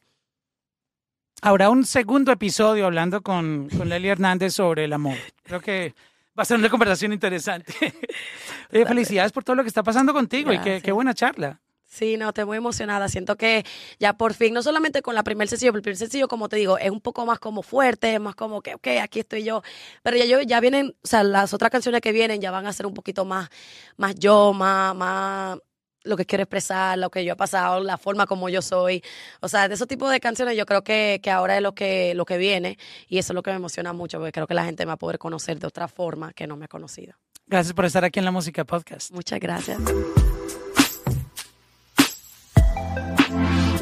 Habrá 1.42 1.68
un 1.68 1.84
segundo 1.84 2.32
episodio 2.32 2.86
hablando 2.86 3.22
con, 3.22 3.68
con 3.68 3.88
Lely 3.88 4.08
Hernández 4.08 4.54
sobre 4.54 4.84
el 4.84 4.92
amor. 4.94 5.16
Creo 5.42 5.60
que 5.60 5.94
va 6.38 6.42
a 6.42 6.46
ser 6.46 6.58
una 6.58 6.70
conversación 6.70 7.12
interesante. 7.12 7.74
felicidades 8.70 9.32
por 9.32 9.44
todo 9.44 9.56
lo 9.56 9.62
que 9.62 9.68
está 9.68 9.82
pasando 9.82 10.12
contigo 10.12 10.52
y 10.52 10.58
qué, 10.60 10.80
qué 10.82 10.92
buena 10.92 11.12
charla. 11.12 11.60
Sí, 11.94 12.16
no, 12.16 12.30
estoy 12.30 12.44
muy 12.44 12.56
emocionada. 12.56 13.08
Siento 13.08 13.36
que 13.36 13.64
ya 14.00 14.14
por 14.14 14.34
fin, 14.34 14.52
no 14.52 14.64
solamente 14.64 15.00
con 15.00 15.14
la 15.14 15.22
primer 15.22 15.46
sencillo, 15.46 15.70
pero 15.70 15.78
el 15.78 15.82
primer 15.82 15.96
sencillo, 15.96 16.26
como 16.26 16.48
te 16.48 16.56
digo, 16.56 16.76
es 16.76 16.90
un 16.90 17.00
poco 17.00 17.24
más 17.24 17.38
como 17.38 17.62
fuerte, 17.62 18.18
más 18.18 18.34
como 18.34 18.62
que, 18.62 18.74
ok, 18.74 18.88
aquí 19.00 19.20
estoy 19.20 19.44
yo. 19.44 19.62
Pero 20.02 20.16
ya 20.16 20.24
yo, 20.24 20.40
ya 20.40 20.58
vienen, 20.58 20.96
o 21.04 21.06
sea, 21.06 21.22
las 21.22 21.54
otras 21.54 21.70
canciones 21.70 22.00
que 22.00 22.10
vienen 22.10 22.40
ya 22.40 22.50
van 22.50 22.66
a 22.66 22.72
ser 22.72 22.86
un 22.86 22.94
poquito 22.94 23.24
más, 23.24 23.48
más 23.96 24.16
yo, 24.16 24.52
más, 24.52 24.92
más 24.96 25.58
lo 26.02 26.16
que 26.16 26.26
quiero 26.26 26.42
expresar, 26.42 26.98
lo 26.98 27.10
que 27.10 27.24
yo 27.24 27.34
he 27.34 27.36
pasado, 27.36 27.78
la 27.78 27.96
forma 27.96 28.26
como 28.26 28.48
yo 28.48 28.60
soy. 28.60 29.00
O 29.40 29.46
sea, 29.46 29.68
de 29.68 29.74
esos 29.74 29.86
tipos 29.86 30.10
de 30.10 30.18
canciones 30.18 30.56
yo 30.56 30.66
creo 30.66 30.82
que, 30.82 31.20
que 31.22 31.30
ahora 31.30 31.56
es 31.56 31.62
lo 31.62 31.76
que, 31.76 32.12
lo 32.14 32.24
que 32.24 32.38
viene 32.38 32.76
y 33.06 33.18
eso 33.18 33.32
es 33.32 33.34
lo 33.36 33.42
que 33.44 33.50
me 33.50 33.56
emociona 33.56 33.92
mucho 33.92 34.18
porque 34.18 34.32
creo 34.32 34.48
que 34.48 34.54
la 34.54 34.64
gente 34.64 34.84
me 34.84 34.88
va 34.88 34.94
a 34.94 34.98
poder 34.98 35.18
conocer 35.18 35.60
de 35.60 35.68
otra 35.68 35.86
forma 35.86 36.32
que 36.32 36.48
no 36.48 36.56
me 36.56 36.64
ha 36.64 36.68
conocido. 36.68 37.14
Gracias 37.46 37.72
por 37.72 37.84
estar 37.84 38.04
aquí 38.04 38.18
en 38.18 38.24
la 38.24 38.32
Música 38.32 38.64
Podcast. 38.64 39.12
Muchas 39.12 39.38
gracias. 39.38 39.78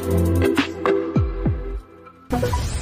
Thank 0.03 0.47
you. 2.57 2.72